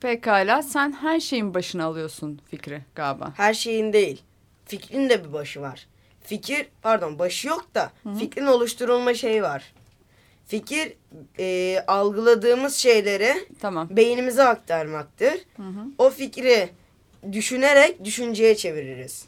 Pekala 0.00 0.62
sen 0.62 0.92
her 0.92 1.20
şeyin 1.20 1.54
başına 1.54 1.84
alıyorsun 1.84 2.40
fikri 2.50 2.82
galiba. 2.94 3.32
Her 3.36 3.54
şeyin 3.54 3.92
değil. 3.92 4.22
Fikrin 4.64 5.08
de 5.08 5.24
bir 5.24 5.32
başı 5.32 5.60
var. 5.60 5.86
Fikir 6.22 6.66
pardon 6.82 7.18
başı 7.18 7.48
yok 7.48 7.74
da 7.74 7.92
fikrin 8.18 8.46
oluşturulma 8.46 9.14
şeyi 9.14 9.42
var. 9.42 9.72
Fikir 10.46 10.92
e, 11.38 11.78
algıladığımız 11.86 12.76
şeyleri 12.76 13.46
Tamam. 13.60 13.88
beynimize 13.90 14.44
aktarmaktır. 14.44 15.34
O 15.98 16.10
fikri 16.10 16.68
düşünerek 17.32 18.04
düşünceye 18.04 18.56
çeviririz. 18.56 19.24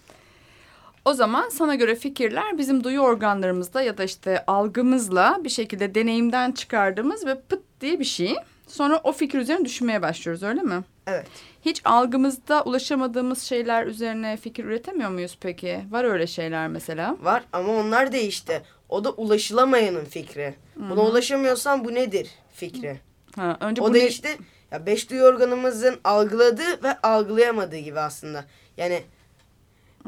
O 1.05 1.15
zaman 1.15 1.49
sana 1.49 1.75
göre 1.75 1.95
fikirler 1.95 2.59
bizim 2.59 2.85
duyu 2.85 3.01
organlarımızda 3.01 3.83
ya 3.83 3.99
da 3.99 4.05
işte 4.05 4.45
algımızla 4.47 5.39
bir 5.45 5.49
şekilde 5.49 5.95
deneyimden 5.95 6.53
çıkardığımız 6.53 7.27
ve 7.27 7.41
pıt 7.41 7.61
diye 7.81 7.99
bir 8.01 8.05
şey. 8.05 8.35
Sonra 8.67 9.01
o 9.05 9.13
fikir 9.13 9.39
üzerine 9.39 9.65
düşünmeye 9.65 10.03
başlıyoruz 10.03 10.43
öyle 10.43 10.63
mi? 10.63 10.81
Evet. 11.07 11.27
Hiç 11.65 11.81
algımızda 11.85 12.63
ulaşamadığımız 12.63 13.43
şeyler 13.43 13.87
üzerine 13.87 14.37
fikir 14.37 14.65
üretemiyor 14.65 15.11
muyuz 15.11 15.39
peki? 15.41 15.81
Var 15.91 16.05
öyle 16.05 16.27
şeyler 16.27 16.69
mesela. 16.69 17.17
Var 17.23 17.43
ama 17.53 17.73
onlar 17.73 18.13
değişti. 18.13 18.63
O 18.89 19.05
da 19.05 19.11
ulaşılamayanın 19.11 20.05
fikri. 20.05 20.55
Buna 20.77 21.01
ulaşamıyorsan 21.01 21.85
bu 21.85 21.95
nedir 21.95 22.31
fikri. 22.55 23.01
Ha, 23.37 23.57
önce 23.61 23.83
O 23.83 23.89
bu 23.89 23.93
ne- 23.95 24.07
işte 24.09 24.37
ya 24.73 24.87
beş 24.87 25.11
duyu 25.11 25.23
organımızın 25.23 25.97
algıladığı 26.05 26.83
ve 26.83 26.99
algılayamadığı 27.03 27.77
gibi 27.79 28.01
aslında. 28.01 28.45
Yani 28.77 29.03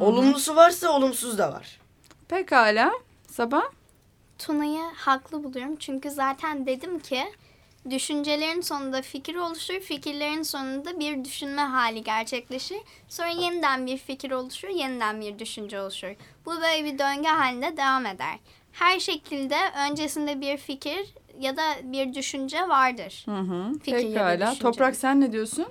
olumlusu 0.00 0.56
varsa 0.56 0.90
olumsuz 0.90 1.38
da 1.38 1.52
var. 1.52 1.80
Pekala. 2.28 2.92
Sabah. 3.30 3.62
Tuna'yı 4.38 4.82
haklı 4.96 5.44
buluyorum. 5.44 5.76
Çünkü 5.76 6.10
zaten 6.10 6.66
dedim 6.66 6.98
ki 6.98 7.22
düşüncelerin 7.90 8.60
sonunda 8.60 9.02
fikir 9.02 9.34
oluşur. 9.34 9.80
Fikirlerin 9.80 10.42
sonunda 10.42 11.00
bir 11.00 11.24
düşünme 11.24 11.62
hali 11.62 12.02
gerçekleşir. 12.04 12.78
Sonra 13.08 13.28
yeniden 13.28 13.86
bir 13.86 13.98
fikir 13.98 14.30
oluşur. 14.30 14.68
Yeniden 14.68 15.20
bir 15.20 15.38
düşünce 15.38 15.80
oluşur. 15.80 16.14
Bu 16.46 16.50
böyle 16.50 16.84
bir 16.84 16.98
döngü 16.98 17.28
halinde 17.28 17.76
devam 17.76 18.06
eder. 18.06 18.38
Her 18.72 19.00
şekilde 19.00 19.56
öncesinde 19.90 20.40
bir 20.40 20.56
fikir 20.56 21.14
ya 21.40 21.56
da 21.56 21.62
bir 21.82 22.14
düşünce 22.14 22.68
vardır. 22.68 23.22
Hı 23.24 23.36
hı. 23.38 23.72
Fikir 23.78 23.98
ya 23.98 24.04
da 24.04 24.08
Pekala. 24.14 24.40
düşünce. 24.50 24.62
Toprak 24.62 24.96
sen 24.96 25.20
ne 25.20 25.32
diyorsun? 25.32 25.66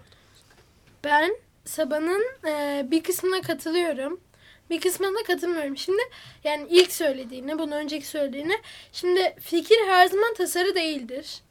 Ben 1.04 1.32
Sabah'ın 1.66 2.26
e, 2.48 2.86
bir 2.92 3.04
kısmına 3.04 3.42
katılıyorum. 3.42 4.22
Bir 4.70 4.82
kısmına 4.82 5.24
katılmıyorum. 5.28 5.78
Şimdi 5.78 6.02
yani 6.44 6.68
ilk 6.70 6.92
söylediğine, 6.92 7.60
bunu 7.60 7.76
önceki 7.76 8.08
söylediğine. 8.08 8.62
Şimdi 8.94 9.36
fikir 9.40 9.78
her 9.88 10.08
zaman 10.08 10.34
tasarı 10.34 10.76
değildir. 10.76 11.42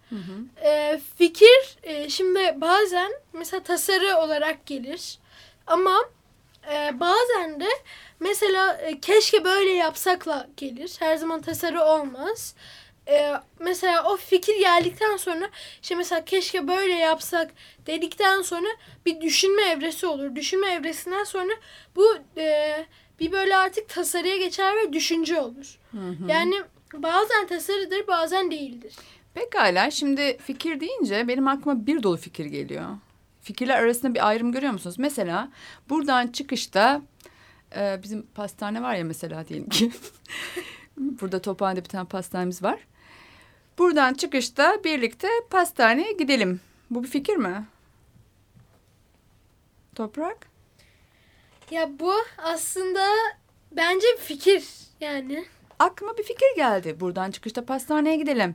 E, 0.64 1.00
fikir 1.18 1.76
e, 1.82 2.08
şimdi 2.08 2.54
bazen 2.56 3.12
mesela 3.32 3.62
tasarı 3.62 4.16
olarak 4.16 4.66
gelir. 4.66 5.18
Ama 5.66 6.04
e, 6.72 7.00
bazen 7.00 7.60
de 7.60 7.68
mesela 8.20 8.74
e, 8.74 9.00
keşke 9.00 9.44
böyle 9.44 9.70
yapsakla 9.70 10.48
gelir. 10.56 10.96
Her 10.98 11.16
zaman 11.16 11.40
tasarı 11.42 11.82
olmaz. 11.82 12.54
E, 13.10 13.32
mesela 13.58 14.04
o 14.04 14.16
fikir 14.16 14.58
geldikten 14.58 15.16
sonra 15.16 15.50
işte 15.82 15.94
mesela 15.94 16.24
keşke 16.24 16.68
böyle 16.68 16.94
yapsak 16.94 17.50
dedikten 17.86 18.42
sonra 18.42 18.68
bir 19.06 19.20
düşünme 19.20 19.62
evresi 19.62 20.06
olur. 20.06 20.36
Düşünme 20.36 20.70
evresinden 20.72 21.24
sonra 21.24 21.52
bu 21.96 22.16
e, 22.36 22.86
bir 23.20 23.32
böyle 23.32 23.56
artık 23.56 23.88
tasarıya 23.88 24.36
geçer 24.36 24.74
ve 24.76 24.92
düşünce 24.92 25.40
olur. 25.40 25.78
Yani 26.28 26.54
bazen 26.94 27.46
tasarıdır 27.46 28.06
bazen 28.06 28.50
değildir. 28.50 28.94
Pekala. 29.34 29.90
Şimdi 29.90 30.38
fikir 30.38 30.80
deyince 30.80 31.28
benim 31.28 31.48
aklıma 31.48 31.86
bir 31.86 32.02
dolu 32.02 32.16
fikir 32.16 32.44
geliyor. 32.44 32.84
Fikirler 33.42 33.82
arasında 33.82 34.14
bir 34.14 34.28
ayrım 34.28 34.52
görüyor 34.52 34.72
musunuz? 34.72 34.96
Mesela 34.98 35.48
buradan 35.88 36.28
çıkışta 36.28 37.02
e, 37.76 38.00
bizim 38.02 38.26
pastane 38.26 38.82
var 38.82 38.94
ya 38.94 39.04
mesela 39.04 39.48
diyelim 39.48 39.68
ki. 39.68 39.90
Burada 40.96 41.42
Tophane'de 41.42 41.84
bir 41.84 41.88
tane 41.88 42.08
pastanemiz 42.08 42.62
var. 42.62 42.78
Buradan 43.78 44.14
çıkışta 44.14 44.84
birlikte 44.84 45.28
pastaneye 45.50 46.12
gidelim. 46.12 46.60
Bu 46.90 47.02
bir 47.02 47.08
fikir 47.08 47.36
mi? 47.36 47.66
Toprak? 49.94 50.50
Ya 51.70 51.98
bu 51.98 52.12
aslında 52.38 53.06
bence 53.72 54.06
fikir 54.18 54.64
yani. 55.00 55.44
Aklıma 55.78 56.18
bir 56.18 56.22
fikir 56.22 56.56
geldi. 56.56 57.00
Buradan 57.00 57.30
çıkışta 57.30 57.64
pastaneye 57.64 58.16
gidelim. 58.16 58.54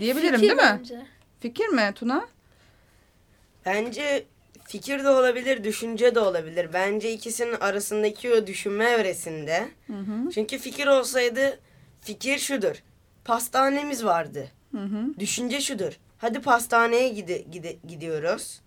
Diyebilirim 0.00 0.34
Fikir 0.40 0.48
değil 0.48 0.70
mi? 0.70 0.78
bence. 0.78 1.06
Fikir 1.40 1.66
mi 1.68 1.92
Tuna? 1.94 2.28
Bence 3.66 4.26
fikir 4.68 5.04
de 5.04 5.08
olabilir, 5.08 5.64
düşünce 5.64 6.14
de 6.14 6.20
olabilir. 6.20 6.70
Bence 6.72 7.12
ikisinin 7.12 7.54
arasındaki 7.60 8.34
o 8.34 8.46
düşünme 8.46 8.84
evresinde. 8.84 9.68
Çünkü 10.34 10.58
fikir 10.58 10.86
olsaydı 10.86 11.60
fikir 12.00 12.38
şudur. 12.38 12.82
Pastanemiz 13.30 14.04
vardı. 14.04 14.48
Düşünce 15.18 15.60
şudur. 15.60 15.98
Hadi 16.18 16.40
pastaneye 16.40 17.08
gide, 17.08 17.38
gide, 17.38 17.76
gidiyoruz. 17.88 18.60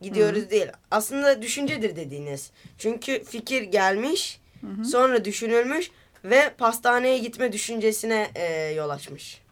Gidiyoruz 0.00 0.50
değil. 0.50 0.66
Aslında 0.90 1.42
düşüncedir 1.42 1.96
dediğiniz. 1.96 2.50
Çünkü 2.78 3.24
fikir 3.24 3.62
gelmiş, 3.62 4.40
sonra 4.84 5.24
düşünülmüş 5.24 5.90
ve 6.24 6.54
pastaneye 6.58 7.18
gitme 7.18 7.52
düşüncesine 7.52 8.30
e, 8.34 8.72
yol 8.72 8.90
açmış. 8.90 9.42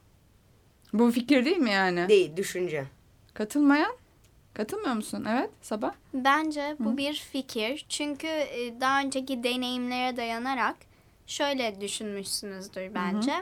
Bu 0.92 1.10
fikir 1.10 1.44
değil 1.44 1.56
mi 1.56 1.70
yani? 1.70 2.08
Değil, 2.08 2.36
düşünce. 2.36 2.84
Katılmayan? 3.34 3.92
Katılmıyor 4.54 4.94
musun? 4.94 5.26
Evet 5.30 5.50
Sabah. 5.62 5.92
Bence 6.14 6.76
bu 6.78 6.96
bir 6.96 7.14
fikir. 7.14 7.86
Çünkü 7.88 8.26
e, 8.26 8.80
daha 8.80 9.00
önceki 9.00 9.42
deneyimlere 9.42 10.16
dayanarak 10.16 10.76
şöyle 11.26 11.80
düşünmüşsünüzdür 11.80 12.94
bence. 12.94 13.32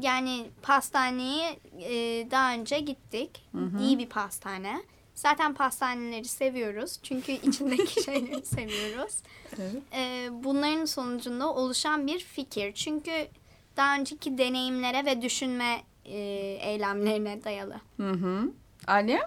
Yani 0.00 0.50
pastaneyi 0.62 1.60
e, 1.80 1.94
daha 2.30 2.52
önce 2.54 2.80
gittik. 2.80 3.48
İyi 3.80 3.98
bir 3.98 4.08
pastane. 4.08 4.82
Zaten 5.14 5.54
pastaneleri 5.54 6.24
seviyoruz. 6.28 6.98
Çünkü 7.02 7.32
içindeki 7.32 8.02
şeyleri 8.04 8.46
seviyoruz. 8.46 9.14
Evet. 9.58 9.82
E, 9.94 10.28
bunların 10.32 10.84
sonucunda 10.84 11.54
oluşan 11.54 12.06
bir 12.06 12.18
fikir. 12.18 12.72
Çünkü 12.74 13.28
daha 13.76 13.96
önceki 13.98 14.38
deneyimlere 14.38 15.06
ve 15.06 15.22
düşünme 15.22 15.82
e, 16.04 16.18
eylemlerine 16.62 17.44
dayalı. 17.44 17.80
Hı 17.96 18.10
hı. 18.10 18.52
Aliye? 18.86 19.20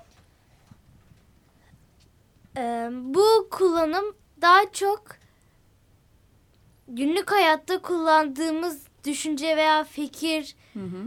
Ee, 2.58 2.90
bu 2.92 3.48
kullanım 3.52 4.06
daha 4.42 4.72
çok 4.74 5.04
günlük 6.88 7.32
hayatta 7.32 7.82
kullandığımız 7.82 8.89
düşünce 9.06 9.58
veya 9.58 9.84
fikir 9.84 10.56
Hı 10.74 10.80
hı. 10.80 11.06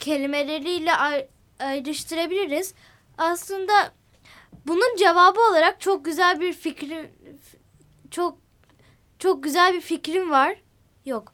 kelimeleriyle 0.00 0.94
ay- 0.94 1.28
ayrıştırabiliriz. 1.60 2.74
Aslında 3.18 3.92
bunun 4.66 4.96
cevabı 4.96 5.40
olarak 5.40 5.80
çok 5.80 6.04
güzel 6.04 6.40
bir 6.40 6.52
fikrim 6.52 7.10
çok 8.10 8.38
çok 9.18 9.42
güzel 9.44 9.74
bir 9.74 9.80
fikrim 9.80 10.30
var. 10.30 10.56
Yok. 11.06 11.32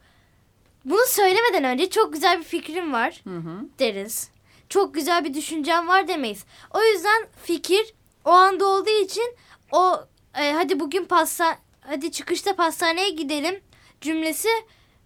bunu 0.85 1.01
söylemeden 1.07 1.65
önce 1.65 1.91
çok 1.91 2.13
güzel 2.13 2.39
bir 2.39 2.45
fikrim 2.45 2.93
var 2.93 3.21
Hı 3.25 3.37
hı. 3.37 3.69
deriz. 3.79 4.31
Çok 4.69 4.95
güzel 4.95 5.25
bir 5.25 5.35
düşüncem 5.35 5.89
var 5.89 6.09
demeyiz. 6.09 6.45
O 6.75 6.83
yüzden 6.83 7.27
fikir 7.43 7.95
o 8.25 8.31
anda 8.31 8.67
olduğu 8.67 9.03
için 9.05 9.37
o 9.73 10.05
e, 10.39 10.53
hadi 10.53 10.81
bugün 10.81 11.05
pasta 11.05 11.59
hadi 11.81 12.13
çıkışta 12.13 12.57
pastaneye 12.57 13.11
gidelim 13.11 13.61
cümlesi 14.01 14.49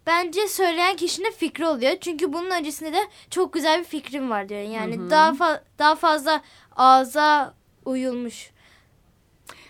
bence 0.09 0.49
söyleyen 0.49 0.97
kişinin 0.97 1.31
fikri 1.33 1.67
oluyor. 1.67 1.97
Çünkü 2.01 2.33
bunun 2.33 2.51
öncesinde 2.51 2.93
de 2.93 3.01
çok 3.31 3.53
güzel 3.53 3.81
bir 3.81 3.85
fikrim 3.85 4.31
var 4.31 4.49
diyor. 4.49 4.61
Yani 4.61 5.11
daha 5.11 5.31
fa- 5.31 5.61
daha 5.79 5.95
fazla 5.95 6.43
ağza 6.77 7.55
uyulmuş. 7.85 8.51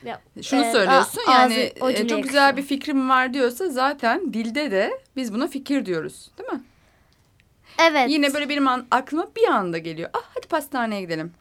Ya, 0.04 0.21
Şunu 0.42 0.64
e, 0.64 0.73
söylüyorsun 0.73 1.21
a- 1.26 1.33
yani 1.33 1.73
ağzı 1.80 1.92
e, 1.92 2.09
çok 2.09 2.23
güzel 2.23 2.57
bir 2.57 2.62
fikrim 2.62 3.09
var 3.11 3.35
diyorsa 3.35 3.68
zaten 3.68 4.33
dilde 4.33 4.71
de 4.71 5.00
biz 5.16 5.35
buna 5.35 5.47
fikir 5.49 5.87
diyoruz 5.87 6.30
değil 6.38 6.50
mi? 6.52 6.61
Evet. 7.78 8.11
Yine 8.11 8.35
böyle 8.35 8.49
benim 8.49 8.68
an, 8.68 8.87
aklıma 8.90 9.28
bir 9.37 9.49
anda 9.49 9.78
geliyor. 9.78 10.11
Ah 10.14 10.23
hadi 10.35 10.47
pastaneye 10.47 11.00
gidelim. 11.00 11.33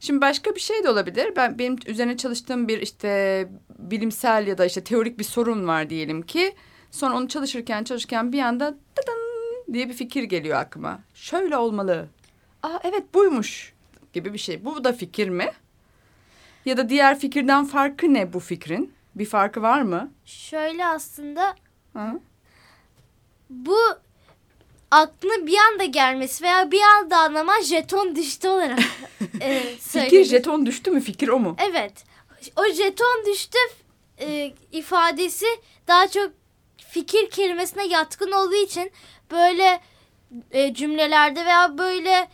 Şimdi 0.00 0.20
başka 0.20 0.54
bir 0.54 0.60
şey 0.60 0.84
de 0.84 0.90
olabilir. 0.90 1.32
Ben 1.36 1.58
benim 1.58 1.76
üzerine 1.86 2.16
çalıştığım 2.16 2.68
bir 2.68 2.78
işte 2.82 3.48
bilimsel 3.78 4.46
ya 4.46 4.58
da 4.58 4.64
işte 4.66 4.84
teorik 4.84 5.18
bir 5.18 5.24
sorun 5.24 5.68
var 5.68 5.90
diyelim 5.90 6.22
ki. 6.22 6.54
Sonra 6.94 7.16
onu 7.16 7.28
çalışırken 7.28 7.84
çalışırken 7.84 8.32
bir 8.32 8.38
anda 8.42 8.70
dıdın 8.96 9.72
diye 9.72 9.88
bir 9.88 9.94
fikir 9.94 10.22
geliyor 10.22 10.58
aklıma. 10.58 11.00
Şöyle 11.14 11.56
olmalı. 11.56 12.08
Aa 12.62 12.78
evet 12.84 13.14
buymuş 13.14 13.72
gibi 14.12 14.32
bir 14.32 14.38
şey. 14.38 14.64
Bu 14.64 14.84
da 14.84 14.92
fikir 14.92 15.28
mi? 15.28 15.52
Ya 16.64 16.76
da 16.76 16.88
diğer 16.88 17.18
fikirden 17.18 17.64
farkı 17.64 18.14
ne 18.14 18.32
bu 18.32 18.40
fikrin? 18.40 18.94
Bir 19.14 19.26
farkı 19.26 19.62
var 19.62 19.82
mı? 19.82 20.12
Şöyle 20.24 20.86
aslında 20.86 21.54
Hı? 21.92 22.20
bu 23.50 23.76
aklına 24.90 25.46
bir 25.46 25.58
anda 25.72 25.84
gelmesi 25.84 26.44
veya 26.44 26.70
bir 26.70 26.80
anda 26.82 27.18
anlaman 27.18 27.60
jeton 27.62 28.16
düştü 28.16 28.48
olarak 28.48 28.78
e, 29.40 29.60
Fikir 29.60 29.80
söylenir. 29.80 30.24
jeton 30.24 30.66
düştü 30.66 30.90
mü 30.90 31.00
fikir 31.00 31.28
o 31.28 31.38
mu? 31.38 31.56
Evet. 31.70 32.04
O 32.56 32.64
jeton 32.72 33.24
düştü 33.32 33.58
e, 34.20 34.52
ifadesi 34.72 35.46
daha 35.88 36.08
çok 36.08 36.32
fikir 36.94 37.30
kelimesine 37.30 37.86
yatkın 37.86 38.32
olduğu 38.32 38.64
için 38.64 38.92
böyle 39.30 39.80
e, 40.50 40.74
cümlelerde 40.74 41.44
veya 41.44 41.78
böyle 41.78 42.28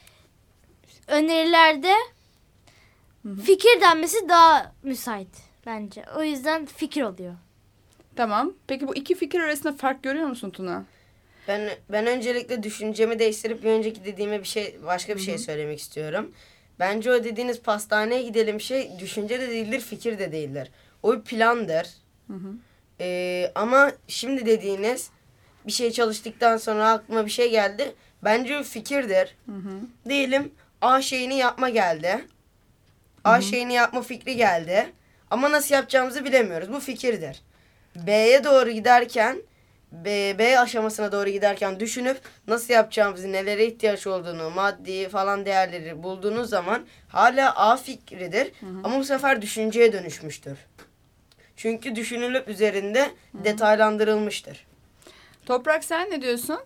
önerilerde 1.07 1.93
fikir 3.45 3.81
denmesi 3.81 4.29
daha 4.29 4.73
müsait 4.83 5.29
bence. 5.67 6.05
O 6.17 6.23
yüzden 6.23 6.67
fikir 6.67 7.03
oluyor. 7.03 7.35
Tamam. 8.17 8.53
Peki 8.67 8.89
bu 8.89 8.97
iki 8.97 9.15
fikir 9.15 9.41
arasında 9.41 9.73
fark 9.73 10.03
görüyor 10.03 10.27
musun 10.27 10.51
Tuna? 10.51 10.85
Ben 11.49 11.71
ben 11.89 12.07
öncelikle 12.07 12.63
düşüncemi 12.63 13.19
değiştirip 13.19 13.65
bir 13.65 13.71
önceki 13.71 14.05
dediğime 14.05 14.41
bir 14.41 14.49
şey 14.49 14.77
başka 14.87 15.17
bir 15.17 15.21
şey 15.21 15.39
söylemek 15.39 15.79
istiyorum. 15.79 16.33
Bence 16.79 17.13
o 17.13 17.25
dediğiniz 17.25 17.63
pastaneye 17.63 18.23
gidelim 18.23 18.61
şey 18.61 18.91
düşünce 18.99 19.41
de 19.41 19.49
değildir, 19.49 19.81
fikir 19.81 20.19
de 20.19 20.33
değildir. 20.33 20.71
O 21.03 21.17
bir 21.17 21.23
plandır. 21.23 21.87
Ee, 23.01 23.53
ama 23.55 23.93
şimdi 24.09 24.47
dediğiniz 24.47 25.11
bir 25.67 25.73
şey 25.73 25.91
çalıştıktan 25.91 26.57
sonra 26.57 26.91
aklıma 26.91 27.27
bir 27.27 27.31
şey 27.31 27.51
geldi. 27.51 27.95
Bence 28.25 28.59
o 28.59 28.63
fikirdir. 28.63 29.37
Diyelim 30.09 30.53
A 30.81 31.03
şeyini 31.03 31.37
yapma 31.39 31.69
geldi. 31.69 32.25
A 33.25 33.41
şeyini 33.41 33.73
yapma 33.75 34.03
fikri 34.03 34.37
geldi. 34.37 34.93
Ama 35.31 35.51
nasıl 35.53 35.75
yapacağımızı 35.75 36.25
bilemiyoruz. 36.25 36.73
Bu 36.73 36.81
fikirdir. 36.81 37.43
B'ye 37.97 38.45
doğru 38.45 38.71
giderken 38.71 39.43
B, 39.93 40.39
B 40.39 40.59
aşamasına 40.59 41.13
doğru 41.13 41.31
giderken 41.31 41.81
düşünüp 41.81 42.21
nasıl 42.47 42.75
yapacağımızı, 42.75 43.33
nelere 43.33 43.67
ihtiyaç 43.67 44.07
olduğunu, 44.07 44.51
maddi 44.51 45.09
falan 45.09 45.47
değerleri 45.47 46.03
bulduğunuz 46.03 46.51
zaman 46.51 46.87
hala 47.09 47.57
A 47.57 47.77
fikridir 47.77 48.53
ama 48.85 48.99
bu 48.99 49.05
sefer 49.05 49.43
düşünceye 49.43 49.93
dönüşmüştür. 49.93 50.59
Çünkü 51.61 51.97
düşünülüp 51.97 52.49
üzerinde 52.49 53.11
detaylandırılmıştır. 53.35 54.67
Toprak 55.47 55.85
sen 55.85 56.11
ne 56.11 56.23
diyorsun? 56.23 56.59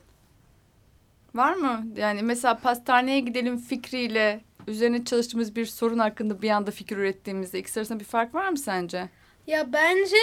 Var 1.34 1.54
mı? 1.54 1.86
Yani 1.96 2.22
mesela 2.22 2.58
pastaneye 2.58 3.20
gidelim 3.20 3.58
fikriyle 3.58 4.40
üzerine 4.66 5.04
çalıştığımız 5.04 5.56
bir 5.56 5.66
sorun 5.66 5.98
hakkında 5.98 6.42
bir 6.42 6.50
anda 6.50 6.70
fikir 6.70 6.96
ürettiğimizde 6.96 7.58
ikisi 7.58 7.80
arasında 7.80 8.00
bir 8.00 8.04
fark 8.04 8.34
var 8.34 8.48
mı 8.48 8.58
sence? 8.58 9.08
Ya 9.46 9.72
bence 9.72 10.16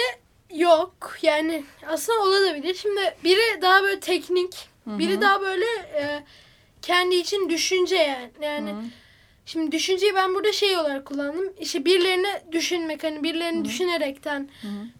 yok. 0.54 1.16
Yani 1.22 1.64
aslında 1.86 2.20
olabilir. 2.20 2.74
Şimdi 2.74 3.14
biri 3.24 3.62
daha 3.62 3.82
böyle 3.82 4.00
teknik, 4.00 4.68
biri 4.86 5.20
daha 5.20 5.40
böyle 5.40 5.66
e, 5.94 6.24
kendi 6.82 7.14
için 7.14 7.48
düşünce 7.48 7.96
yani. 7.96 8.30
Yani 8.42 8.74
şimdi 9.46 9.72
düşünceyi 9.72 10.14
ben 10.14 10.34
burada 10.34 10.52
şey 10.52 10.76
olarak 10.76 11.06
kullandım. 11.06 11.52
İşte 11.60 11.84
birilerini 11.84 12.52
düşünmek 12.52 13.04
hani 13.04 13.22
birilerini 13.22 13.64
düşünerekten 13.64 14.48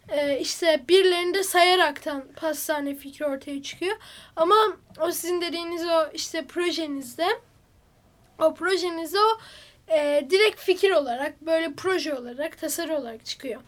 e, 0.08 0.38
işte 0.40 0.84
birilerini 0.88 1.34
de 1.34 1.42
sayaraktan 1.42 2.24
pastane 2.36 2.94
fikri 2.94 3.26
ortaya 3.26 3.62
çıkıyor. 3.62 3.96
Ama 4.36 4.54
o 5.00 5.10
sizin 5.10 5.40
dediğiniz 5.40 5.86
o 5.86 6.10
işte 6.14 6.44
projenizde 6.44 7.26
o 8.38 8.54
projenizde 8.54 9.18
o 9.18 9.38
e, 9.88 10.26
direkt 10.30 10.60
fikir 10.60 10.90
olarak 10.90 11.42
böyle 11.42 11.72
proje 11.74 12.14
olarak 12.14 12.58
tasarı 12.58 12.96
olarak 12.96 13.26
çıkıyor. 13.26 13.60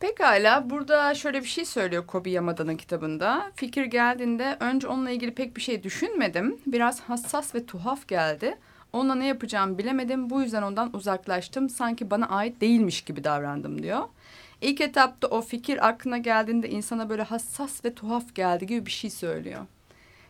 Pekala 0.00 0.70
burada 0.70 1.14
şöyle 1.14 1.42
bir 1.42 1.48
şey 1.48 1.64
söylüyor 1.64 2.06
Kobi 2.06 2.30
Yamada'nın 2.30 2.76
kitabında. 2.76 3.52
Fikir 3.54 3.84
geldiğinde 3.84 4.56
önce 4.60 4.88
onunla 4.88 5.10
ilgili 5.10 5.34
pek 5.34 5.56
bir 5.56 5.60
şey 5.60 5.82
düşünmedim. 5.82 6.58
Biraz 6.66 7.00
hassas 7.00 7.54
ve 7.54 7.66
tuhaf 7.66 8.08
geldi. 8.08 8.58
Onunla 8.92 9.14
ne 9.14 9.26
yapacağımı 9.26 9.78
bilemedim. 9.78 10.30
Bu 10.30 10.42
yüzden 10.42 10.62
ondan 10.62 10.96
uzaklaştım. 10.96 11.68
Sanki 11.68 12.10
bana 12.10 12.26
ait 12.26 12.60
değilmiş 12.60 13.02
gibi 13.02 13.24
davrandım 13.24 13.82
diyor. 13.82 14.02
İlk 14.60 14.80
etapta 14.80 15.28
o 15.28 15.40
fikir 15.40 15.88
aklına 15.88 16.18
geldiğinde 16.18 16.70
insana 16.70 17.08
böyle 17.08 17.22
hassas 17.22 17.84
ve 17.84 17.94
tuhaf 17.94 18.34
geldi 18.34 18.66
gibi 18.66 18.86
bir 18.86 18.90
şey 18.90 19.10
söylüyor. 19.10 19.66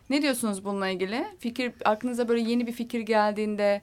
Ne 0.09 0.21
diyorsunuz 0.21 0.65
bununla 0.65 0.87
ilgili? 0.87 1.27
Fikir 1.39 1.73
aklınıza 1.85 2.27
böyle 2.27 2.41
yeni 2.41 2.67
bir 2.67 2.71
fikir 2.71 2.99
geldiğinde 2.99 3.81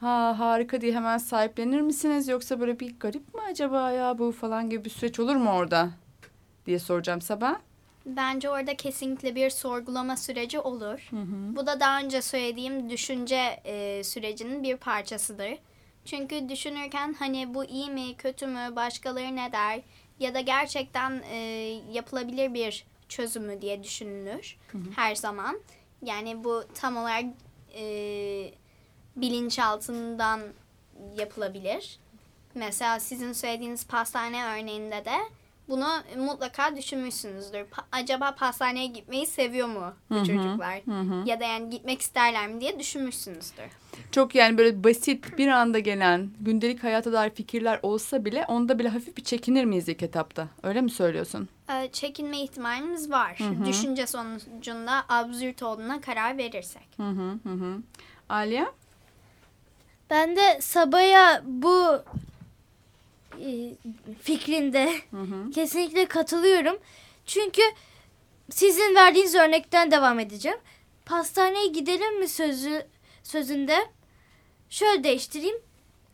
ha 0.00 0.38
harika 0.38 0.80
diye 0.80 0.92
hemen 0.94 1.18
sahiplenir 1.18 1.80
misiniz 1.80 2.28
yoksa 2.28 2.60
böyle 2.60 2.80
bir 2.80 2.94
garip 3.00 3.34
mi 3.34 3.40
acaba 3.50 3.90
ya 3.90 4.18
bu 4.18 4.32
falan 4.32 4.70
gibi 4.70 4.84
bir 4.84 4.90
süreç 4.90 5.20
olur 5.20 5.36
mu 5.36 5.50
orada 5.50 5.90
diye 6.66 6.78
soracağım 6.78 7.20
sabah. 7.20 7.54
Bence 8.06 8.50
orada 8.50 8.76
kesinlikle 8.76 9.34
bir 9.34 9.50
sorgulama 9.50 10.16
süreci 10.16 10.60
olur. 10.60 11.08
Bu 11.56 11.66
da 11.66 11.80
daha 11.80 12.00
önce 12.00 12.22
söylediğim 12.22 12.90
düşünce 12.90 13.60
e, 13.64 14.04
sürecinin 14.04 14.62
bir 14.62 14.76
parçasıdır. 14.76 15.58
Çünkü 16.04 16.48
düşünürken 16.48 17.14
hani 17.18 17.54
bu 17.54 17.64
iyi 17.64 17.90
mi, 17.90 18.16
kötü 18.16 18.46
mü, 18.46 18.76
başkaları 18.76 19.36
ne 19.36 19.52
der 19.52 19.80
ya 20.20 20.34
da 20.34 20.40
gerçekten 20.40 21.22
e, 21.30 21.36
yapılabilir 21.92 22.54
bir 22.54 22.84
çözümü 23.08 23.60
diye 23.60 23.82
düşünülür 23.82 24.56
her 24.96 25.14
zaman. 25.14 25.60
Yani 26.02 26.44
bu 26.44 26.64
tam 26.74 26.96
olarak 26.96 27.24
e, 27.74 27.84
bilinçaltından 29.16 30.40
yapılabilir. 31.16 31.98
Mesela 32.54 33.00
sizin 33.00 33.32
söylediğiniz 33.32 33.86
pastane 33.86 34.44
örneğinde 34.44 35.04
de 35.04 35.16
bunu 35.68 35.88
mutlaka 36.16 36.76
düşünmüşsünüzdür. 36.76 37.58
Pa- 37.60 37.84
acaba 37.92 38.34
pastaneye 38.34 38.86
gitmeyi 38.86 39.26
seviyor 39.26 39.68
mu 39.68 39.92
bu 40.10 40.14
çocuklar? 40.14 40.80
Ya 41.26 41.40
da 41.40 41.44
yani 41.44 41.70
gitmek 41.70 42.00
isterler 42.00 42.48
mi 42.48 42.60
diye 42.60 42.78
düşünmüşsünüzdür. 42.78 43.64
Çok 44.12 44.34
yani 44.34 44.58
böyle 44.58 44.84
basit 44.84 45.38
bir 45.38 45.48
anda 45.48 45.78
gelen 45.78 46.30
gündelik 46.40 46.84
hayata 46.84 47.12
dair 47.12 47.30
fikirler 47.30 47.80
olsa 47.82 48.24
bile 48.24 48.44
onda 48.48 48.78
bile 48.78 48.88
hafif 48.88 49.16
bir 49.16 49.24
çekinir 49.24 49.64
miyiz 49.64 49.88
ilk 49.88 50.02
etapta? 50.02 50.48
Öyle 50.62 50.80
mi 50.80 50.90
söylüyorsun? 50.90 51.48
Ee, 51.70 51.88
çekinme 51.92 52.40
ihtimalimiz 52.40 53.10
var. 53.10 53.38
Düşünce 53.66 54.06
sonucunda 54.06 55.04
absürt 55.08 55.62
olduğuna 55.62 56.00
karar 56.00 56.38
verirsek. 56.38 56.88
Hı 56.96 57.08
hı 57.08 57.38
hı. 57.44 57.50
hı. 57.54 57.76
Aliye? 58.28 58.66
Ben 60.10 60.36
de 60.36 60.60
Sabaya 60.60 61.42
bu 61.44 62.02
e, 63.40 63.74
fikrinde 64.22 64.92
kesinlikle 65.54 66.06
katılıyorum. 66.06 66.78
Çünkü 67.26 67.62
sizin 68.50 68.94
verdiğiniz 68.94 69.34
örnekten 69.34 69.90
devam 69.90 70.18
edeceğim. 70.20 70.58
Pastaneye 71.06 71.66
gidelim 71.66 72.18
mi 72.18 72.28
sözü 72.28 72.86
sözünde 73.22 73.76
şöyle 74.70 75.04
değiştireyim. 75.04 75.56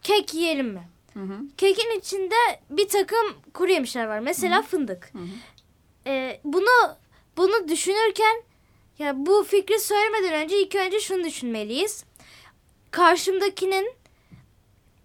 Kek 0.02 0.34
yiyelim 0.34 0.68
mi? 0.68 0.88
Kekin 1.56 1.98
içinde 1.98 2.34
bir 2.70 2.88
takım 2.88 3.36
kuru 3.54 3.70
yemişler 3.72 4.06
var. 4.06 4.18
Mesela 4.20 4.62
fındık. 4.62 5.12
E, 6.06 6.40
bunu 6.44 6.96
bunu 7.36 7.68
düşünürken 7.68 8.42
ya 8.98 9.26
bu 9.26 9.44
fikri 9.44 9.80
söylemeden 9.80 10.34
önce 10.44 10.60
ilk 10.62 10.74
önce 10.74 11.00
şunu 11.00 11.24
düşünmeliyiz. 11.24 12.04
Karşımdakinin 12.90 13.92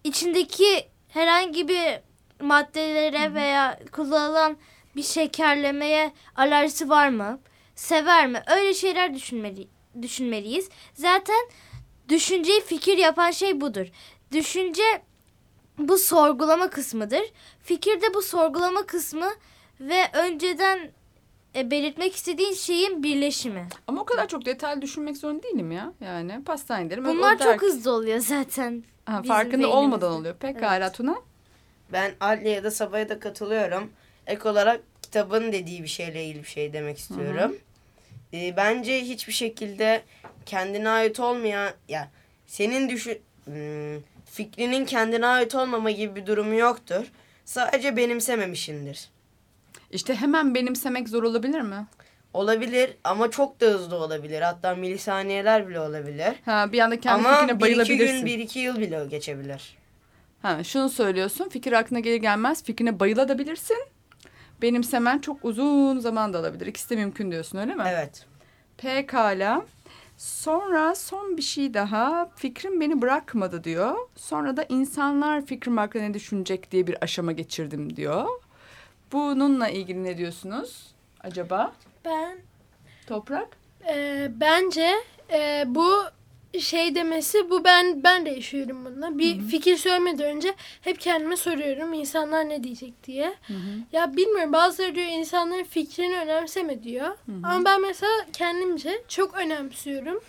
içindeki 0.04 0.88
herhangi 1.08 1.68
bir 1.68 2.00
maddelere 2.40 3.34
veya 3.34 3.78
kullanılan 3.92 4.56
bir 4.96 5.02
şekerlemeye 5.02 6.12
alerjisi 6.36 6.88
var 6.88 7.08
mı? 7.08 7.38
sever 7.74 8.26
mi? 8.26 8.42
Öyle 8.56 8.74
şeyler 8.74 9.14
düşünmeli, 9.14 9.68
düşünmeliyiz. 10.02 10.68
Zaten 10.94 11.48
düşünceyi 12.08 12.60
fikir 12.60 12.98
yapan 12.98 13.30
şey 13.30 13.60
budur. 13.60 13.86
Düşünce 14.32 14.82
bu 15.78 15.98
sorgulama 15.98 16.70
kısmıdır. 16.70 17.22
Fikir 17.62 18.00
de 18.00 18.14
bu 18.14 18.22
sorgulama 18.22 18.86
kısmı 18.86 19.28
ve 19.80 20.02
önceden 20.14 20.90
e, 21.56 21.70
belirtmek 21.70 22.14
istediğin 22.16 22.52
şeyin 22.54 23.02
birleşimi. 23.02 23.68
Ama 23.86 24.00
o 24.00 24.04
kadar 24.04 24.28
çok 24.28 24.44
detaylı 24.46 24.82
düşünmek 24.82 25.16
zorunda 25.16 25.42
değilim 25.42 25.72
ya. 25.72 25.92
Yani 26.00 26.44
pastane 26.44 26.84
giderim. 26.84 27.06
O- 27.06 27.08
o 27.10 27.14
Bunlar 27.14 27.38
çok 27.38 27.62
hızlı 27.62 27.90
oluyor 27.92 28.18
zaten. 28.18 28.84
Ha, 29.06 29.22
farkında 29.22 29.68
olmadan 29.68 30.00
beynimizde. 30.00 30.06
oluyor. 30.06 30.34
Pekala 30.36 30.92
Tuna. 30.92 31.16
Ben 31.92 32.12
Ali'ye 32.20 32.64
de 32.64 32.70
Sabah'a 32.70 33.08
da 33.08 33.18
katılıyorum. 33.18 33.92
Ek 34.26 34.48
olarak 34.48 34.80
kitabın 35.02 35.52
dediği 35.52 35.82
bir 35.82 35.88
şeyle 35.88 36.24
ilgili 36.24 36.42
bir 36.42 36.48
şey 36.48 36.72
demek 36.72 36.98
istiyorum. 36.98 37.56
Ee, 38.32 38.56
bence 38.56 39.00
hiçbir 39.00 39.32
şekilde 39.32 40.02
kendine 40.46 40.88
ait 40.88 41.20
olmayan 41.20 41.72
ya 41.88 42.08
senin 42.46 42.88
düşün 42.88 43.18
hmm, 43.44 44.00
fikrinin 44.24 44.84
kendine 44.84 45.26
ait 45.26 45.54
olmama 45.54 45.90
gibi 45.90 46.16
bir 46.16 46.26
durumu 46.26 46.54
yoktur. 46.54 47.12
Sadece 47.44 47.96
benimsememişindir. 47.96 49.08
İşte 49.90 50.14
hemen 50.14 50.54
benimsemek 50.54 51.08
zor 51.08 51.22
olabilir 51.22 51.60
mi? 51.60 51.86
Olabilir 52.34 52.90
ama 53.04 53.30
çok 53.30 53.60
da 53.60 53.66
hızlı 53.66 53.96
olabilir. 53.96 54.42
Hatta 54.42 54.74
milisaniyeler 54.74 55.68
bile 55.68 55.80
olabilir. 55.80 56.34
Ha, 56.44 56.72
bir 56.72 56.80
anda 56.80 57.00
kendi 57.00 57.14
ama 57.14 57.34
fikrine 57.34 57.50
bir 57.50 57.54
iki 57.54 57.60
bayılabilirsin. 57.60 58.16
gün, 58.16 58.26
bir 58.26 58.38
iki 58.38 58.58
yıl 58.58 58.80
bile 58.80 59.06
geçebilir. 59.10 59.76
Ha, 60.46 60.64
şunu 60.64 60.88
söylüyorsun. 60.88 61.48
Fikir 61.48 61.72
aklına 61.72 62.00
gelir 62.00 62.16
gelmez 62.16 62.64
fikrine 62.64 63.00
bayılabilirsin. 63.00 63.76
Benimsemen 64.62 65.18
çok 65.18 65.44
uzun 65.44 65.98
zaman 65.98 66.32
da 66.32 66.38
alabilir. 66.38 66.66
İkisi 66.66 66.90
de 66.90 66.96
mümkün 66.96 67.30
diyorsun 67.30 67.58
öyle 67.58 67.74
mi? 67.74 67.82
Evet. 67.88 68.26
Pekala. 68.76 69.66
Sonra 70.16 70.94
son 70.94 71.36
bir 71.36 71.42
şey 71.42 71.74
daha. 71.74 72.30
Fikrim 72.36 72.80
beni 72.80 73.02
bırakmadı 73.02 73.64
diyor. 73.64 73.96
Sonra 74.16 74.56
da 74.56 74.64
insanlar 74.68 75.46
fikrim 75.46 75.76
hakkında 75.76 76.02
ne 76.02 76.14
düşünecek 76.14 76.70
diye 76.70 76.86
bir 76.86 77.04
aşama 77.04 77.32
geçirdim 77.32 77.96
diyor. 77.96 78.26
Bununla 79.12 79.68
ilgili 79.68 80.04
ne 80.04 80.18
diyorsunuz 80.18 80.94
acaba? 81.20 81.72
Ben 82.04 82.38
Toprak? 83.06 83.48
e, 83.88 84.28
bence 84.40 84.92
e, 85.32 85.64
bu 85.66 85.88
şey 86.60 86.94
demesi 86.94 87.50
bu 87.50 87.64
ben 87.64 88.02
ben 88.04 88.26
de 88.26 88.30
yaşıyorum 88.30 88.84
bununla. 88.84 89.18
Bir 89.18 89.40
fikir 89.40 89.76
söylemeden 89.76 90.36
önce 90.36 90.54
hep 90.80 91.00
kendime 91.00 91.36
soruyorum 91.36 91.92
insanlar 91.92 92.48
ne 92.48 92.64
diyecek 92.64 93.04
diye. 93.04 93.34
Ya 93.92 94.16
bilmiyorum 94.16 94.52
bazıları 94.52 94.94
diyor 94.94 95.06
insanların 95.06 95.64
fikrini 95.64 96.16
önemseme 96.16 96.82
diyor. 96.82 97.16
Ama 97.44 97.64
ben 97.64 97.82
mesela 97.82 98.12
kendimce 98.32 99.02
çok 99.08 99.34
önemsiyorum. 99.36 100.20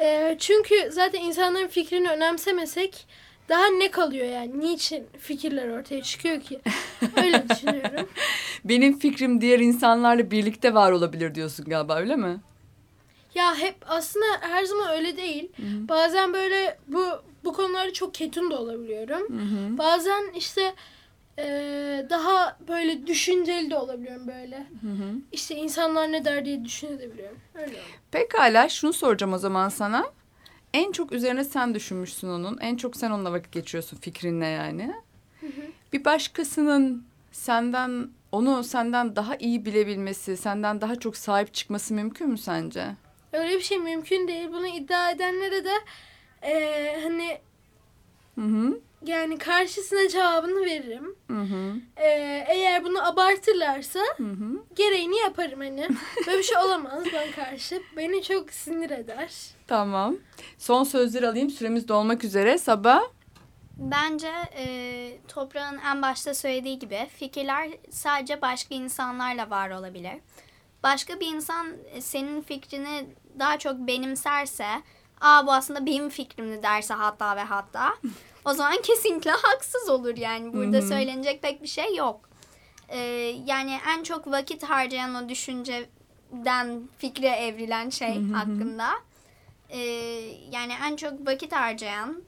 E, 0.00 0.36
çünkü 0.38 0.74
zaten 0.92 1.20
insanların 1.20 1.66
fikrini 1.68 2.10
önemsemesek 2.10 3.06
daha 3.48 3.66
ne 3.66 3.90
kalıyor 3.90 4.26
yani? 4.26 4.60
Niçin 4.60 5.06
fikirler 5.18 5.68
ortaya 5.68 6.02
çıkıyor 6.02 6.40
ki? 6.40 6.60
Öyle 7.16 7.48
düşünüyorum. 7.48 8.08
Benim 8.64 8.98
fikrim 8.98 9.40
diğer 9.40 9.58
insanlarla 9.58 10.30
birlikte 10.30 10.74
var 10.74 10.92
olabilir 10.92 11.34
diyorsun 11.34 11.64
galiba 11.66 11.96
öyle 11.96 12.16
mi? 12.16 12.40
Ya 13.34 13.56
hep 13.56 13.76
aslında 13.86 14.26
her 14.40 14.64
zaman 14.64 14.90
öyle 14.90 15.16
değil. 15.16 15.52
Bazen 15.88 16.32
böyle 16.32 16.78
bu 16.88 17.04
bu 17.44 17.52
konularda 17.52 17.92
çok 17.92 18.14
ketum 18.14 18.50
da 18.50 18.58
olabiliyorum. 18.58 19.26
Bazen 19.78 20.32
işte 20.36 20.74
eee, 21.38 22.06
daha 22.10 22.58
böyle 22.68 23.06
düşünceli 23.06 23.70
de 23.70 23.76
olabiliyorum 23.76 24.28
böyle. 24.28 24.66
İşte 25.32 25.54
insanlar 25.54 26.12
ne 26.12 26.24
der 26.24 26.44
diye 26.44 26.64
düşünebiliyorum. 26.64 27.38
Öyle. 27.54 27.78
Pekala 28.10 28.68
şunu 28.68 28.92
soracağım 28.92 29.32
o 29.32 29.38
zaman 29.38 29.68
sana. 29.68 30.04
En 30.74 30.92
çok 30.92 31.12
üzerine 31.12 31.44
sen 31.44 31.74
düşünmüşsün 31.74 32.28
onun. 32.28 32.58
En 32.58 32.76
çok 32.76 32.96
sen 32.96 33.10
onunla 33.10 33.32
vakit 33.32 33.52
geçiriyorsun 33.52 33.96
fikrinle 33.96 34.46
yani. 34.46 34.94
Bir 35.92 36.04
başkasının 36.04 37.04
senden 37.32 38.10
onu 38.32 38.64
senden 38.64 39.16
daha 39.16 39.36
iyi 39.36 39.64
bilebilmesi, 39.64 40.36
senden 40.36 40.80
daha 40.80 40.96
çok 40.96 41.16
sahip 41.16 41.54
çıkması 41.54 41.94
mümkün 41.94 42.28
mü 42.28 42.38
sence? 42.38 42.86
Öyle 43.32 43.56
bir 43.56 43.60
şey 43.62 43.78
mümkün 43.78 44.28
değil. 44.28 44.48
Bunu 44.52 44.66
iddia 44.66 45.10
edenlere 45.10 45.64
de 45.64 45.72
eee, 46.42 47.00
hani 47.02 47.38
Hı 48.34 48.40
hı. 48.40 48.80
yani 49.06 49.38
karşısına 49.38 50.08
cevabını 50.08 50.64
veririm. 50.64 51.16
Hı 51.30 51.40
hı. 51.40 51.74
Eee, 51.98 52.44
eğer 52.48 52.84
bunu 52.84 53.06
abartırlarsa 53.08 54.00
Hı 54.16 54.22
hı. 54.22 54.64
gereğini 54.74 55.16
yaparım 55.16 55.60
hani. 55.60 55.88
Böyle 56.26 56.38
bir 56.38 56.42
şey 56.42 56.58
olamaz 56.58 57.04
bana 57.12 57.30
karşı. 57.44 57.82
Beni 57.96 58.22
çok 58.22 58.50
sinir 58.52 58.90
eder. 58.90 59.34
Tamam. 59.66 60.16
Son 60.58 60.84
sözleri 60.84 61.28
alayım. 61.28 61.50
Süremiz 61.50 61.88
dolmak 61.88 62.24
üzere. 62.24 62.58
Sabah. 62.58 63.02
Bence 63.78 64.28
e, 64.56 64.66
toprağın 65.28 65.78
en 65.78 66.02
başta 66.02 66.34
söylediği 66.34 66.78
gibi 66.78 67.08
fikirler 67.16 67.70
sadece 67.90 68.42
başka 68.42 68.74
insanlarla 68.74 69.50
var 69.50 69.70
olabilir. 69.70 70.12
Başka 70.82 71.20
bir 71.20 71.26
insan 71.26 71.66
e, 71.94 72.00
senin 72.00 72.40
fikrini 72.42 73.06
daha 73.38 73.58
çok 73.58 73.74
benimserse, 73.78 74.66
aa 75.20 75.46
bu 75.46 75.52
aslında 75.52 75.86
benim 75.86 76.08
fikrimdi 76.08 76.62
derse 76.62 76.94
hatta 76.94 77.36
ve 77.36 77.40
hatta, 77.42 77.94
o 78.44 78.52
zaman 78.54 78.82
kesinlikle 78.82 79.30
haksız 79.30 79.88
olur 79.88 80.16
yani. 80.16 80.52
Burada 80.52 80.82
söylenecek 80.88 81.42
pek 81.42 81.62
bir 81.62 81.68
şey 81.68 81.96
yok. 81.96 82.28
E, 82.88 82.98
yani 83.46 83.78
en 83.88 84.02
çok 84.02 84.26
vakit 84.26 84.62
harcayan 84.62 85.14
o 85.14 85.28
düşünceden 85.28 86.88
fikre 86.98 87.28
evrilen 87.28 87.90
şey 87.90 88.22
hakkında. 88.32 88.90
e, 89.68 89.78
yani 90.52 90.72
en 90.86 90.96
çok 90.96 91.26
vakit 91.26 91.52
harcayan 91.52 92.22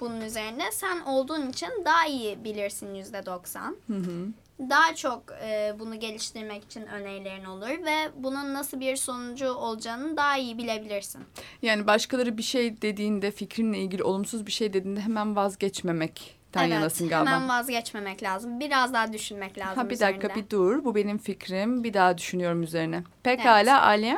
bunun 0.00 0.20
üzerine 0.20 0.72
sen 0.72 1.00
olduğun 1.00 1.50
için 1.50 1.68
daha 1.84 2.06
iyi 2.06 2.44
bilirsin 2.44 2.94
yüzde 2.94 3.26
doksan. 3.26 3.76
Hı 3.86 3.96
hı. 3.96 4.26
Daha 4.60 4.94
çok 4.94 5.22
e, 5.42 5.74
bunu 5.78 6.00
geliştirmek 6.00 6.64
için 6.64 6.86
önerilerin 6.86 7.44
olur 7.44 7.68
ve 7.68 8.10
bunun 8.16 8.54
nasıl 8.54 8.80
bir 8.80 8.96
sonucu 8.96 9.48
olacağını 9.50 10.16
daha 10.16 10.36
iyi 10.36 10.58
bilebilirsin. 10.58 11.24
Yani 11.62 11.86
başkaları 11.86 12.38
bir 12.38 12.42
şey 12.42 12.82
dediğinde, 12.82 13.30
fikrinle 13.30 13.78
ilgili 13.78 14.02
olumsuz 14.02 14.46
bir 14.46 14.52
şey 14.52 14.72
dediğinde 14.72 15.00
hemen 15.00 15.36
vazgeçmemekten 15.36 16.64
yanasın 16.66 17.08
galiba. 17.08 17.30
hemen 17.30 17.48
vazgeçmemek 17.48 18.22
lazım. 18.22 18.60
Biraz 18.60 18.92
daha 18.92 19.12
düşünmek 19.12 19.58
lazım 19.58 19.76
Ha 19.82 19.90
bir 19.90 20.00
dakika 20.00 20.26
üzerinde. 20.26 20.44
bir 20.44 20.50
dur. 20.50 20.84
Bu 20.84 20.94
benim 20.94 21.18
fikrim. 21.18 21.84
Bir 21.84 21.94
daha 21.94 22.18
düşünüyorum 22.18 22.62
üzerine. 22.62 23.02
Pekala 23.22 23.82
Aliye. 23.86 24.16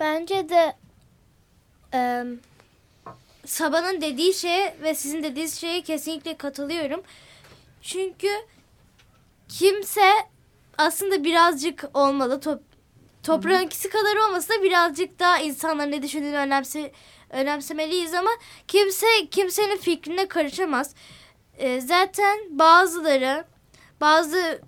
Bence 0.00 0.48
de 0.48 0.76
eee 1.94 2.24
Sabah'ın 3.46 4.00
dediği 4.00 4.34
şeye 4.34 4.76
ve 4.82 4.94
sizin 4.94 5.22
dediğiniz 5.22 5.60
şeye 5.60 5.82
kesinlikle 5.82 6.36
katılıyorum. 6.36 7.02
Çünkü 7.82 8.28
kimse 9.48 10.12
aslında 10.78 11.24
birazcık 11.24 11.84
olmalı. 11.94 12.40
Top, 12.40 12.62
toprağın 13.22 13.66
ikisi 13.66 13.90
kadar 13.90 14.16
olmasa 14.16 14.54
da 14.54 14.62
birazcık 14.62 15.18
daha 15.18 15.38
insanların 15.38 15.90
ne 15.90 16.02
düşündüğünü 16.02 16.36
önemse, 16.36 16.92
önemsemeliyiz 17.30 18.14
ama 18.14 18.30
kimse 18.68 19.06
kimsenin 19.30 19.76
fikrine 19.76 20.28
karışamaz. 20.28 20.94
Eee, 21.58 21.80
zaten 21.80 22.38
bazıları 22.50 23.44
bazı 24.00 24.60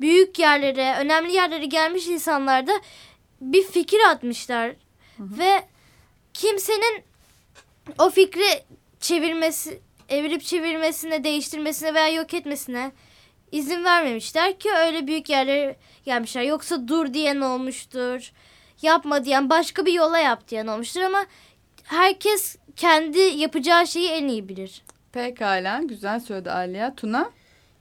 büyük 0.00 0.38
yerlere, 0.38 0.96
önemli 1.00 1.32
yerlere 1.32 1.64
gelmiş 1.66 2.06
insanlar 2.06 2.66
da 2.66 2.72
bir 3.40 3.62
fikir 3.62 4.00
atmışlar 4.10 4.72
ve 5.18 5.64
kimsenin 6.34 7.02
o 7.98 8.10
fikri 8.10 8.62
çevirmesi, 9.00 9.80
evirip 10.08 10.42
çevirmesine, 10.42 11.24
değiştirmesine 11.24 11.94
veya 11.94 12.08
yok 12.08 12.34
etmesine 12.34 12.92
izin 13.52 13.84
vermemişler 13.84 14.58
ki 14.58 14.68
öyle 14.72 15.06
büyük 15.06 15.28
yerlere 15.28 15.76
gelmişler. 16.04 16.42
Yoksa 16.42 16.88
dur 16.88 17.14
diyen 17.14 17.40
olmuştur, 17.40 18.32
yapma 18.82 19.24
diyen, 19.24 19.50
başka 19.50 19.86
bir 19.86 19.92
yola 19.92 20.18
yap 20.18 20.48
diyen 20.48 20.66
olmuştur 20.66 21.00
ama 21.00 21.26
herkes 21.84 22.56
kendi 22.76 23.18
yapacağı 23.18 23.86
şeyi 23.86 24.08
en 24.08 24.28
iyi 24.28 24.48
bilir. 24.48 24.82
Pekala. 25.12 25.80
Güzel 25.84 26.20
söyledi 26.20 26.50
Aliye. 26.50 26.92
Tuna. 26.96 27.30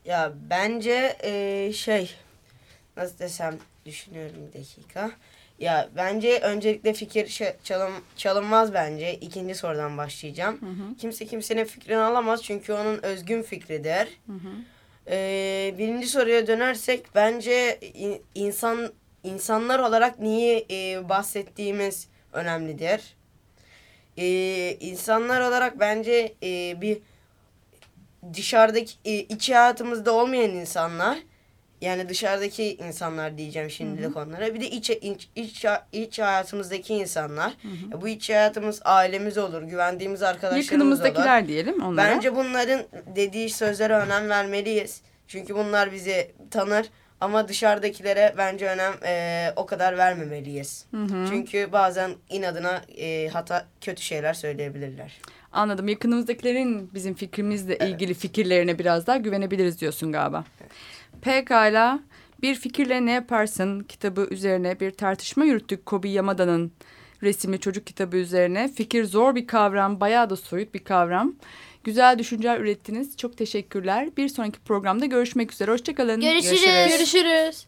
Ya 0.05 0.33
bence 0.49 1.17
eee, 1.23 1.73
şey 1.73 2.15
nasıl 2.97 3.19
desem 3.19 3.57
düşünüyorum 3.85 4.35
bir 4.53 4.59
dakika. 4.59 5.11
Ya 5.59 5.89
bence 5.95 6.39
öncelikle 6.39 6.93
fikir 6.93 7.27
şey- 7.27 7.53
çalın, 7.63 7.91
çalınmaz 8.17 8.73
bence. 8.73 9.13
İkinci 9.15 9.55
sorudan 9.55 9.97
başlayacağım. 9.97 10.59
Kimse 10.99 11.25
kimsenin 11.25 11.65
fikrini 11.65 11.97
alamaz 11.97 12.43
çünkü 12.43 12.73
onun 12.73 13.03
özgün 13.03 13.41
fikridir. 13.41 14.07
Eee, 15.07 15.75
birinci 15.77 16.07
soruya 16.07 16.47
dönersek 16.47 17.05
bence 17.15 17.79
in- 17.81 18.21
insan 18.35 18.93
insanlar 19.23 19.79
olarak 19.79 20.19
niye 20.19 20.61
eee, 20.69 21.09
bahsettiğimiz 21.09 22.07
önemlidir. 22.33 23.15
Eee 24.17 24.77
insanlar 24.79 25.41
olarak 25.41 25.79
bence 25.79 26.35
eee, 26.41 26.77
bir 26.81 26.97
dışarıdaki 28.33 28.93
e, 29.05 29.13
içi 29.19 29.55
hayatımızda 29.55 30.11
olmayan 30.13 30.51
insanlar 30.51 31.17
yani 31.81 32.09
dışarıdaki 32.09 32.75
insanlar 32.75 33.37
diyeceğim 33.37 33.69
şimdilik 33.69 34.17
onlara. 34.17 34.53
Bir 34.53 34.61
de 34.61 34.69
iç, 34.69 34.89
iç, 34.89 35.29
iç, 35.35 35.65
iç 35.91 36.19
hayatımızdaki 36.19 36.93
insanlar. 36.93 37.53
Ya 37.91 38.01
bu 38.01 38.07
iç 38.07 38.29
hayatımız 38.29 38.81
ailemiz 38.85 39.37
olur, 39.37 39.61
güvendiğimiz 39.61 40.23
arkadaşlarımız 40.23 40.65
olur. 40.65 40.71
Yakınımızdakiler 40.71 41.47
diyelim 41.47 41.83
onlara. 41.83 42.09
Bence 42.09 42.35
bunların 42.35 42.81
dediği 43.15 43.49
sözlere 43.49 43.93
önem 43.93 44.29
vermeliyiz. 44.29 45.01
Çünkü 45.27 45.55
bunlar 45.55 45.91
bizi 45.91 46.31
tanır 46.51 46.85
ama 47.21 47.47
dışarıdakilere 47.47 48.35
bence 48.37 48.67
önem 48.69 48.93
e, 49.05 49.53
o 49.55 49.65
kadar 49.65 49.97
vermemeliyiz. 49.97 50.85
Çünkü 51.29 51.71
bazen 51.71 52.11
inadına 52.29 52.81
e, 52.97 53.27
hata 53.33 53.65
kötü 53.81 54.01
şeyler 54.01 54.33
söyleyebilirler. 54.33 55.19
Anladım. 55.51 55.87
Yakınımızdakilerin 55.87 56.93
bizim 56.93 57.13
fikrimizle 57.13 57.77
ilgili 57.77 58.13
fikirlerine 58.13 58.79
biraz 58.79 59.07
daha 59.07 59.17
güvenebiliriz 59.17 59.81
diyorsun 59.81 60.11
galiba. 60.11 60.45
Pekala. 61.21 61.99
Bir 62.41 62.55
fikirle 62.55 63.05
ne 63.05 63.11
yaparsın 63.11 63.79
kitabı 63.79 64.27
üzerine 64.31 64.79
bir 64.79 64.91
tartışma 64.91 65.45
yürüttük 65.45 65.85
Kobi 65.85 66.09
Yamada'nın 66.09 66.71
resimli 67.23 67.59
çocuk 67.59 67.87
kitabı 67.87 68.17
üzerine. 68.17 68.67
Fikir 68.67 69.05
zor 69.05 69.35
bir 69.35 69.47
kavram, 69.47 69.99
bayağı 69.99 70.29
da 70.29 70.35
soyut 70.35 70.73
bir 70.73 70.83
kavram. 70.83 71.35
Güzel 71.83 72.19
düşünceler 72.19 72.59
ürettiniz. 72.59 73.17
Çok 73.17 73.37
teşekkürler. 73.37 74.09
Bir 74.17 74.29
sonraki 74.29 74.59
programda 74.59 75.05
görüşmek 75.05 75.51
üzere. 75.51 75.71
Hoşçakalın. 75.71 76.21
Görüşürüz. 76.21 76.61
Görüşürüz. 76.89 77.67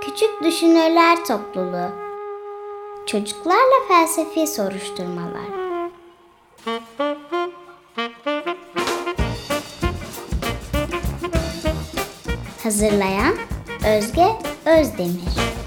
Küçük 0.00 0.44
Düşünürler 0.44 1.24
Topluluğu 1.24 2.09
Çocuklarla 3.10 3.88
Felsefi 3.88 4.46
Soruşturmalar. 4.46 5.60
Hazırlayan 12.62 13.34
Özge 13.86 14.26
Özdemir 14.66 15.60